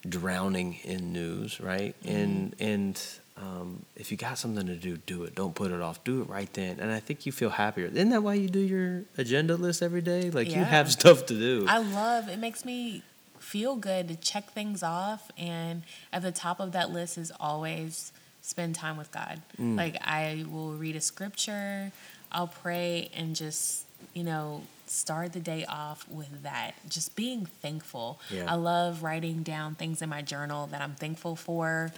drowning 0.08 0.78
in 0.84 1.12
news, 1.12 1.60
right? 1.60 1.94
And 2.04 2.54
and 2.58 3.00
um, 3.36 3.84
if 3.96 4.10
you 4.10 4.16
got 4.16 4.38
something 4.38 4.66
to 4.66 4.76
do, 4.76 4.96
do 4.98 5.24
it. 5.24 5.34
Don't 5.34 5.54
put 5.54 5.70
it 5.70 5.80
off. 5.80 6.04
Do 6.04 6.22
it 6.22 6.28
right 6.28 6.52
then. 6.52 6.78
And 6.80 6.92
I 6.92 7.00
think 7.00 7.26
you 7.26 7.32
feel 7.32 7.50
happier. 7.50 7.86
Isn't 7.86 8.10
that 8.10 8.22
why 8.22 8.34
you 8.34 8.48
do 8.48 8.60
your 8.60 9.02
agenda 9.16 9.56
list 9.56 9.82
every 9.82 10.02
day? 10.02 10.30
Like 10.30 10.48
you 10.48 10.62
have 10.62 10.90
stuff 10.92 11.26
to 11.26 11.34
do. 11.34 11.66
I 11.68 11.78
love 11.78 12.28
it 12.28 12.38
makes 12.38 12.64
me 12.64 13.02
feel 13.38 13.76
good 13.76 14.08
to 14.08 14.16
check 14.16 14.50
things 14.52 14.82
off. 14.82 15.30
And 15.36 15.82
at 16.12 16.22
the 16.22 16.32
top 16.32 16.60
of 16.60 16.72
that 16.72 16.90
list 16.90 17.18
is 17.18 17.32
always 17.40 18.12
spend 18.42 18.74
time 18.74 18.96
with 18.96 19.10
God. 19.12 19.40
Mm. 19.60 19.76
Like 19.76 19.96
I 20.02 20.44
will 20.50 20.72
read 20.72 20.96
a 20.96 21.00
scripture, 21.00 21.92
I'll 22.30 22.48
pray, 22.48 23.10
and 23.14 23.34
just, 23.34 23.84
you 24.14 24.24
know, 24.24 24.62
start 24.92 25.32
the 25.32 25.40
day 25.40 25.64
off 25.64 26.06
with 26.08 26.42
that. 26.42 26.72
Just 26.88 27.16
being 27.16 27.46
thankful. 27.46 28.20
Yeah. 28.30 28.44
I 28.46 28.54
love 28.54 29.02
writing 29.02 29.42
down 29.42 29.74
things 29.74 30.02
in 30.02 30.08
my 30.08 30.22
journal 30.22 30.66
that 30.68 30.82
I'm 30.82 30.94
thankful 30.94 31.36
for 31.36 31.92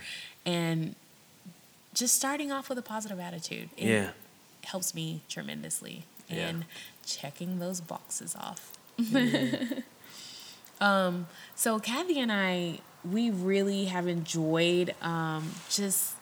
and 0.46 0.94
just 1.92 2.14
starting 2.14 2.52
off 2.52 2.68
with 2.68 2.78
a 2.78 2.82
positive 2.82 3.18
attitude. 3.18 3.70
It 3.76 3.88
yeah. 3.88 4.10
helps 4.64 4.94
me 4.94 5.22
tremendously. 5.28 6.04
Yeah. 6.28 6.48
And 6.48 6.64
checking 7.04 7.58
those 7.58 7.80
boxes 7.80 8.34
off. 8.34 8.72
Mm-hmm. 8.98 9.80
um, 10.82 11.26
so 11.54 11.78
Kathy 11.78 12.18
and 12.18 12.32
I, 12.32 12.78
we 13.04 13.30
really 13.30 13.86
have 13.86 14.08
enjoyed 14.08 14.94
um, 15.02 15.52
just 15.68 16.14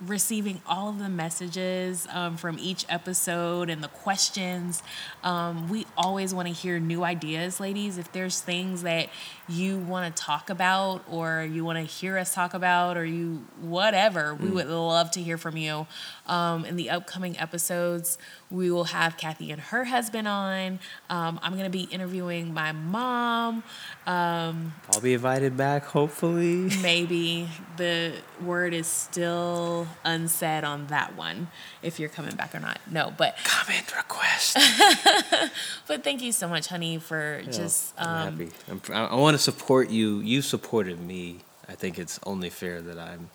receiving 0.00 0.60
all 0.66 0.90
of 0.90 0.98
the 0.98 1.08
messages 1.08 2.06
um, 2.12 2.36
from 2.36 2.56
each 2.60 2.86
episode 2.88 3.68
and 3.68 3.82
the 3.82 3.88
questions. 3.88 4.82
Um, 5.24 5.68
we 5.68 5.86
always 5.96 6.32
want 6.32 6.46
to 6.46 6.54
hear 6.54 6.78
new 6.78 7.02
ideas, 7.02 7.58
ladies. 7.58 7.98
If 7.98 8.12
there's 8.12 8.40
things 8.40 8.82
that 8.82 9.08
you 9.48 9.78
want 9.78 10.14
to 10.14 10.22
talk 10.22 10.50
about 10.50 11.02
or 11.10 11.42
you 11.42 11.64
want 11.64 11.78
to 11.78 11.84
hear 11.84 12.16
us 12.16 12.32
talk 12.32 12.54
about 12.54 12.96
or 12.96 13.04
you 13.04 13.44
whatever, 13.60 14.34
mm. 14.34 14.40
we 14.40 14.50
would 14.50 14.68
love 14.68 15.10
to 15.12 15.22
hear 15.22 15.36
from 15.36 15.56
you. 15.56 15.86
Um, 16.26 16.64
in 16.64 16.76
the 16.76 16.90
upcoming 16.90 17.38
episodes, 17.38 18.18
we 18.50 18.70
will 18.70 18.84
have 18.84 19.16
Kathy 19.16 19.50
and 19.50 19.60
her 19.60 19.84
husband 19.84 20.28
on. 20.28 20.78
Um, 21.10 21.40
I'm 21.42 21.52
going 21.52 21.64
to 21.64 21.70
be 21.70 21.84
interviewing 21.84 22.54
my 22.54 22.72
mom. 22.72 23.64
Um, 24.06 24.74
I'll 24.94 25.00
be 25.00 25.14
invited 25.14 25.56
back, 25.56 25.84
hopefully. 25.84 26.70
Maybe. 26.82 27.48
The 27.76 28.14
word 28.40 28.74
is 28.74 28.86
still 28.86 29.87
unsaid 30.04 30.64
on 30.64 30.86
that 30.88 31.16
one, 31.16 31.48
if 31.82 31.98
you're 31.98 32.08
coming 32.08 32.34
back 32.34 32.54
or 32.54 32.60
not. 32.60 32.80
No, 32.90 33.12
but. 33.16 33.36
Comment 33.44 33.96
request. 33.96 34.56
but 35.86 36.04
thank 36.04 36.22
you 36.22 36.32
so 36.32 36.48
much, 36.48 36.68
honey, 36.68 36.98
for 36.98 37.42
just. 37.50 37.94
I'm 37.98 38.28
um, 38.28 38.38
happy. 38.38 38.52
I'm, 38.68 39.10
I 39.10 39.14
want 39.16 39.34
to 39.34 39.42
support 39.42 39.90
you. 39.90 40.20
You 40.20 40.42
supported 40.42 41.00
me. 41.00 41.38
I 41.68 41.74
think 41.74 41.98
it's 41.98 42.18
only 42.24 42.50
fair 42.50 42.80
that 42.80 42.98
I'm 42.98 43.30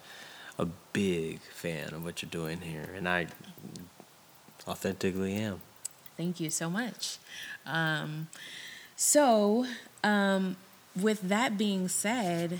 a 0.57 0.65
big 0.91 1.39
fan 1.41 1.93
of 1.93 2.03
what 2.03 2.21
you're 2.21 2.29
doing 2.29 2.61
here, 2.61 2.89
and 2.95 3.07
I 3.07 3.27
authentically 4.67 5.33
am. 5.35 5.61
Thank 6.17 6.39
you 6.39 6.49
so 6.49 6.69
much. 6.69 7.17
Um, 7.65 8.27
so, 8.95 9.65
um, 10.03 10.57
with 10.99 11.21
that 11.21 11.57
being 11.57 11.87
said, 11.87 12.59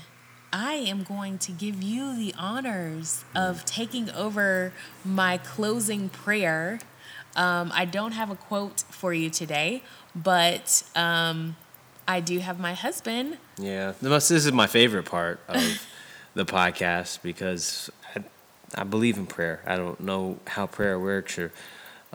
I 0.54 0.74
am 0.74 1.02
going 1.02 1.38
to 1.38 1.52
give 1.52 1.82
you 1.82 2.16
the 2.16 2.32
honors 2.38 3.24
of 3.34 3.64
taking 3.64 4.08
over 4.12 4.72
my 5.04 5.38
closing 5.38 6.08
prayer. 6.08 6.78
Um, 7.34 7.72
I 7.74 7.84
don't 7.84 8.12
have 8.12 8.30
a 8.30 8.36
quote 8.36 8.84
for 8.88 9.12
you 9.12 9.30
today, 9.30 9.82
but 10.14 10.84
um, 10.94 11.56
I 12.06 12.20
do 12.20 12.38
have 12.38 12.60
my 12.60 12.72
husband. 12.72 13.38
Yeah, 13.58 13.94
this 14.00 14.30
is 14.30 14.50
my 14.52 14.68
favorite 14.68 15.06
part 15.06 15.40
of 15.48 15.84
the 16.34 16.44
podcast 16.44 17.20
because 17.22 17.90
I, 18.14 18.22
I 18.76 18.84
believe 18.84 19.16
in 19.16 19.26
prayer. 19.26 19.60
I 19.66 19.74
don't 19.74 19.98
know 19.98 20.38
how 20.46 20.68
prayer 20.68 21.00
works 21.00 21.36
or 21.36 21.50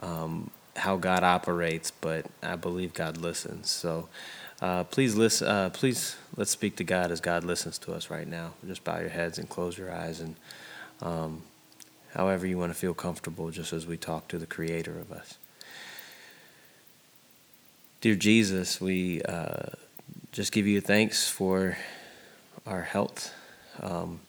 um, 0.00 0.50
how 0.76 0.96
God 0.96 1.22
operates, 1.24 1.90
but 1.90 2.24
I 2.42 2.56
believe 2.56 2.94
God 2.94 3.18
listens. 3.18 3.68
So 3.68 4.08
uh, 4.60 4.84
please 4.84 5.14
listen. 5.14 5.48
Uh, 5.48 5.70
please 5.70 6.16
let's 6.36 6.50
speak 6.50 6.76
to 6.76 6.84
God 6.84 7.10
as 7.10 7.20
God 7.20 7.44
listens 7.44 7.78
to 7.78 7.92
us 7.92 8.10
right 8.10 8.26
now. 8.26 8.52
Just 8.66 8.84
bow 8.84 8.98
your 8.98 9.08
heads 9.08 9.38
and 9.38 9.48
close 9.48 9.78
your 9.78 9.92
eyes, 9.92 10.20
and 10.20 10.36
um, 11.02 11.42
however 12.14 12.46
you 12.46 12.58
want 12.58 12.72
to 12.72 12.78
feel 12.78 12.94
comfortable, 12.94 13.50
just 13.50 13.72
as 13.72 13.86
we 13.86 13.96
talk 13.96 14.28
to 14.28 14.38
the 14.38 14.46
Creator 14.46 14.98
of 14.98 15.12
us. 15.12 15.38
Dear 18.00 18.14
Jesus, 18.14 18.80
we 18.80 19.22
uh, 19.22 19.66
just 20.32 20.52
give 20.52 20.66
you 20.66 20.80
thanks 20.80 21.28
for 21.28 21.76
our 22.66 22.82
health, 22.82 23.34
um, 23.82 24.20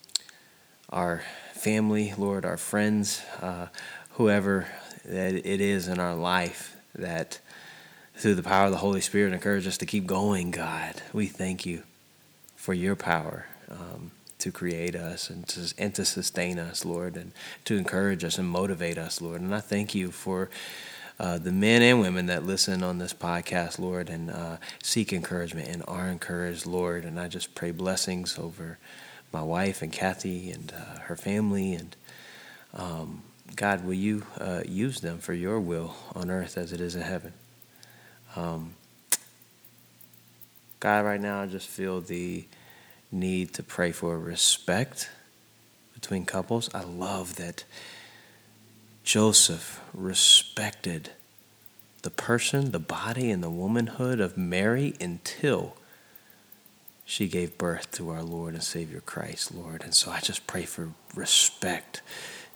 our 0.89 1.23
family, 1.53 2.13
Lord, 2.17 2.45
our 2.45 2.57
friends, 2.57 3.21
uh, 3.41 3.67
whoever 4.11 4.67
it 5.05 5.61
is 5.61 5.87
in 5.87 5.99
our 5.99 6.15
life 6.15 6.75
that 6.95 7.39
through 8.21 8.35
the 8.35 8.43
power 8.43 8.65
of 8.65 8.71
the 8.71 8.77
Holy 8.77 9.01
Spirit 9.01 9.33
encourage 9.33 9.65
us 9.65 9.79
to 9.79 9.85
keep 9.87 10.05
going, 10.05 10.51
God. 10.51 11.01
We 11.11 11.25
thank 11.25 11.65
you 11.65 11.81
for 12.55 12.71
your 12.71 12.95
power 12.95 13.47
um, 13.67 14.11
to 14.37 14.51
create 14.51 14.95
us 14.95 15.31
and 15.31 15.47
to, 15.47 15.73
and 15.79 15.95
to 15.95 16.05
sustain 16.05 16.59
us, 16.59 16.85
Lord, 16.85 17.15
and 17.15 17.31
to 17.65 17.77
encourage 17.77 18.23
us 18.23 18.37
and 18.37 18.47
motivate 18.47 18.99
us, 18.99 19.21
Lord. 19.21 19.41
And 19.41 19.55
I 19.55 19.59
thank 19.59 19.95
you 19.95 20.11
for 20.11 20.51
uh, 21.19 21.39
the 21.39 21.51
men 21.51 21.81
and 21.81 21.99
women 21.99 22.27
that 22.27 22.45
listen 22.45 22.83
on 22.83 22.99
this 22.99 23.11
podcast, 23.11 23.79
Lord, 23.79 24.07
and 24.07 24.29
uh, 24.29 24.57
seek 24.83 25.13
encouragement 25.13 25.69
and 25.69 25.83
are 25.87 26.07
encouraged, 26.07 26.67
Lord. 26.67 27.05
And 27.05 27.19
I 27.19 27.27
just 27.27 27.55
pray 27.55 27.71
blessings 27.71 28.37
over 28.37 28.77
my 29.33 29.41
wife 29.41 29.81
and 29.81 29.91
Kathy 29.91 30.51
and 30.51 30.71
uh, 30.71 30.99
her 30.99 31.15
family. 31.15 31.73
And 31.73 31.95
um, 32.75 33.23
God, 33.55 33.83
will 33.83 33.95
you 33.95 34.27
uh, 34.37 34.61
use 34.63 35.01
them 35.01 35.17
for 35.17 35.33
your 35.33 35.59
will 35.59 35.95
on 36.13 36.29
earth 36.29 36.55
as 36.55 36.71
it 36.71 36.81
is 36.81 36.95
in 36.95 37.01
heaven? 37.01 37.33
Um, 38.35 38.75
God, 40.79 41.05
right 41.05 41.21
now, 41.21 41.41
I 41.41 41.47
just 41.47 41.67
feel 41.67 42.01
the 42.01 42.45
need 43.11 43.53
to 43.53 43.63
pray 43.63 43.91
for 43.91 44.17
respect 44.17 45.09
between 45.93 46.25
couples. 46.25 46.69
I 46.73 46.83
love 46.83 47.35
that 47.35 47.65
Joseph 49.03 49.81
respected 49.93 51.11
the 52.01 52.09
person, 52.09 52.71
the 52.71 52.79
body, 52.79 53.29
and 53.29 53.43
the 53.43 53.49
womanhood 53.49 54.19
of 54.19 54.37
Mary 54.37 54.95
until 54.99 55.75
she 57.05 57.27
gave 57.27 57.57
birth 57.57 57.91
to 57.91 58.09
our 58.09 58.23
Lord 58.23 58.53
and 58.53 58.63
Savior 58.63 59.01
Christ, 59.01 59.53
Lord. 59.53 59.83
And 59.83 59.93
so 59.93 60.11
I 60.11 60.19
just 60.21 60.47
pray 60.47 60.63
for 60.63 60.91
respect 61.13 62.01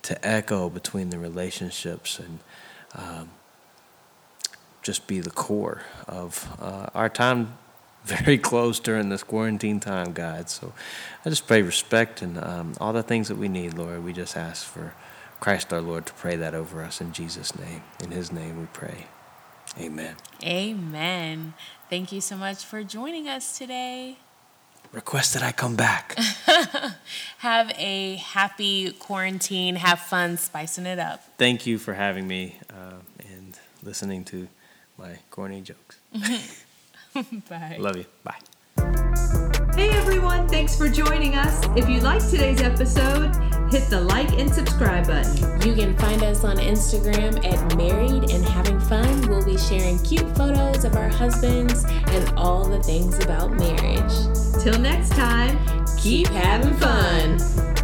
to 0.03 0.27
echo 0.27 0.69
between 0.69 1.09
the 1.09 1.19
relationships 1.19 2.19
and 2.19 2.39
um, 2.95 3.31
just 4.85 5.07
be 5.07 5.19
the 5.19 5.31
core 5.31 5.81
of 6.07 6.47
uh, 6.61 6.85
our 6.93 7.09
time 7.09 7.57
very 8.05 8.37
close 8.37 8.79
during 8.79 9.09
this 9.09 9.23
quarantine 9.23 9.79
time, 9.79 10.13
God. 10.13 10.47
So 10.47 10.73
I 11.25 11.29
just 11.29 11.47
pray 11.47 11.63
respect 11.63 12.21
and 12.21 12.37
um, 12.37 12.75
all 12.79 12.93
the 12.93 13.01
things 13.01 13.27
that 13.29 13.35
we 13.35 13.47
need, 13.47 13.73
Lord. 13.73 14.03
We 14.03 14.13
just 14.13 14.37
ask 14.37 14.63
for 14.63 14.93
Christ 15.39 15.73
our 15.73 15.81
Lord 15.81 16.05
to 16.05 16.13
pray 16.13 16.35
that 16.35 16.53
over 16.53 16.83
us 16.83 17.01
in 17.01 17.13
Jesus' 17.13 17.57
name. 17.57 17.81
In 18.03 18.11
his 18.11 18.31
name 18.31 18.59
we 18.59 18.67
pray. 18.73 19.07
Amen. 19.79 20.15
Amen. 20.43 21.55
Thank 21.89 22.11
you 22.11 22.21
so 22.21 22.37
much 22.37 22.63
for 22.63 22.83
joining 22.83 23.27
us 23.27 23.57
today. 23.57 24.17
Request 24.91 25.33
that 25.33 25.41
I 25.41 25.51
come 25.51 25.75
back. 25.75 26.15
have 27.39 27.71
a 27.75 28.17
happy 28.17 28.91
quarantine. 28.91 29.77
Have 29.77 29.99
fun 29.99 30.37
spicing 30.37 30.85
it 30.85 30.99
up. 30.99 31.23
Thank 31.39 31.65
you 31.65 31.79
for 31.79 31.95
having 31.95 32.27
me 32.27 32.59
uh, 32.69 32.99
and 33.19 33.59
listening 33.81 34.23
to 34.25 34.47
my 34.97 35.17
corny 35.31 35.61
jokes. 35.61 35.99
Bye. 37.49 37.77
Love 37.79 37.97
you. 37.97 38.05
Bye. 38.23 38.39
Hey 39.75 39.89
everyone, 39.89 40.47
thanks 40.47 40.77
for 40.77 40.87
joining 40.87 41.35
us. 41.35 41.65
If 41.75 41.89
you 41.89 41.99
liked 41.99 42.29
today's 42.29 42.61
episode, 42.61 43.35
hit 43.69 43.89
the 43.89 43.99
like 44.01 44.31
and 44.39 44.53
subscribe 44.53 45.07
button. 45.07 45.61
You 45.67 45.75
can 45.75 45.97
find 45.97 46.23
us 46.23 46.45
on 46.45 46.57
Instagram 46.57 47.43
at 47.45 47.75
Married 47.75 48.31
and 48.31 48.45
Having 48.45 48.79
Fun. 48.81 49.27
We'll 49.27 49.43
be 49.43 49.57
sharing 49.57 49.99
cute 49.99 50.29
photos 50.37 50.85
of 50.85 50.95
our 50.95 51.09
husbands 51.09 51.83
and 51.85 52.37
all 52.37 52.63
the 52.63 52.81
things 52.83 53.21
about 53.23 53.51
marriage. 53.51 54.63
Till 54.63 54.79
next 54.79 55.09
time, 55.09 55.59
keep 55.97 56.27
having 56.27 56.73
fun. 56.75 57.74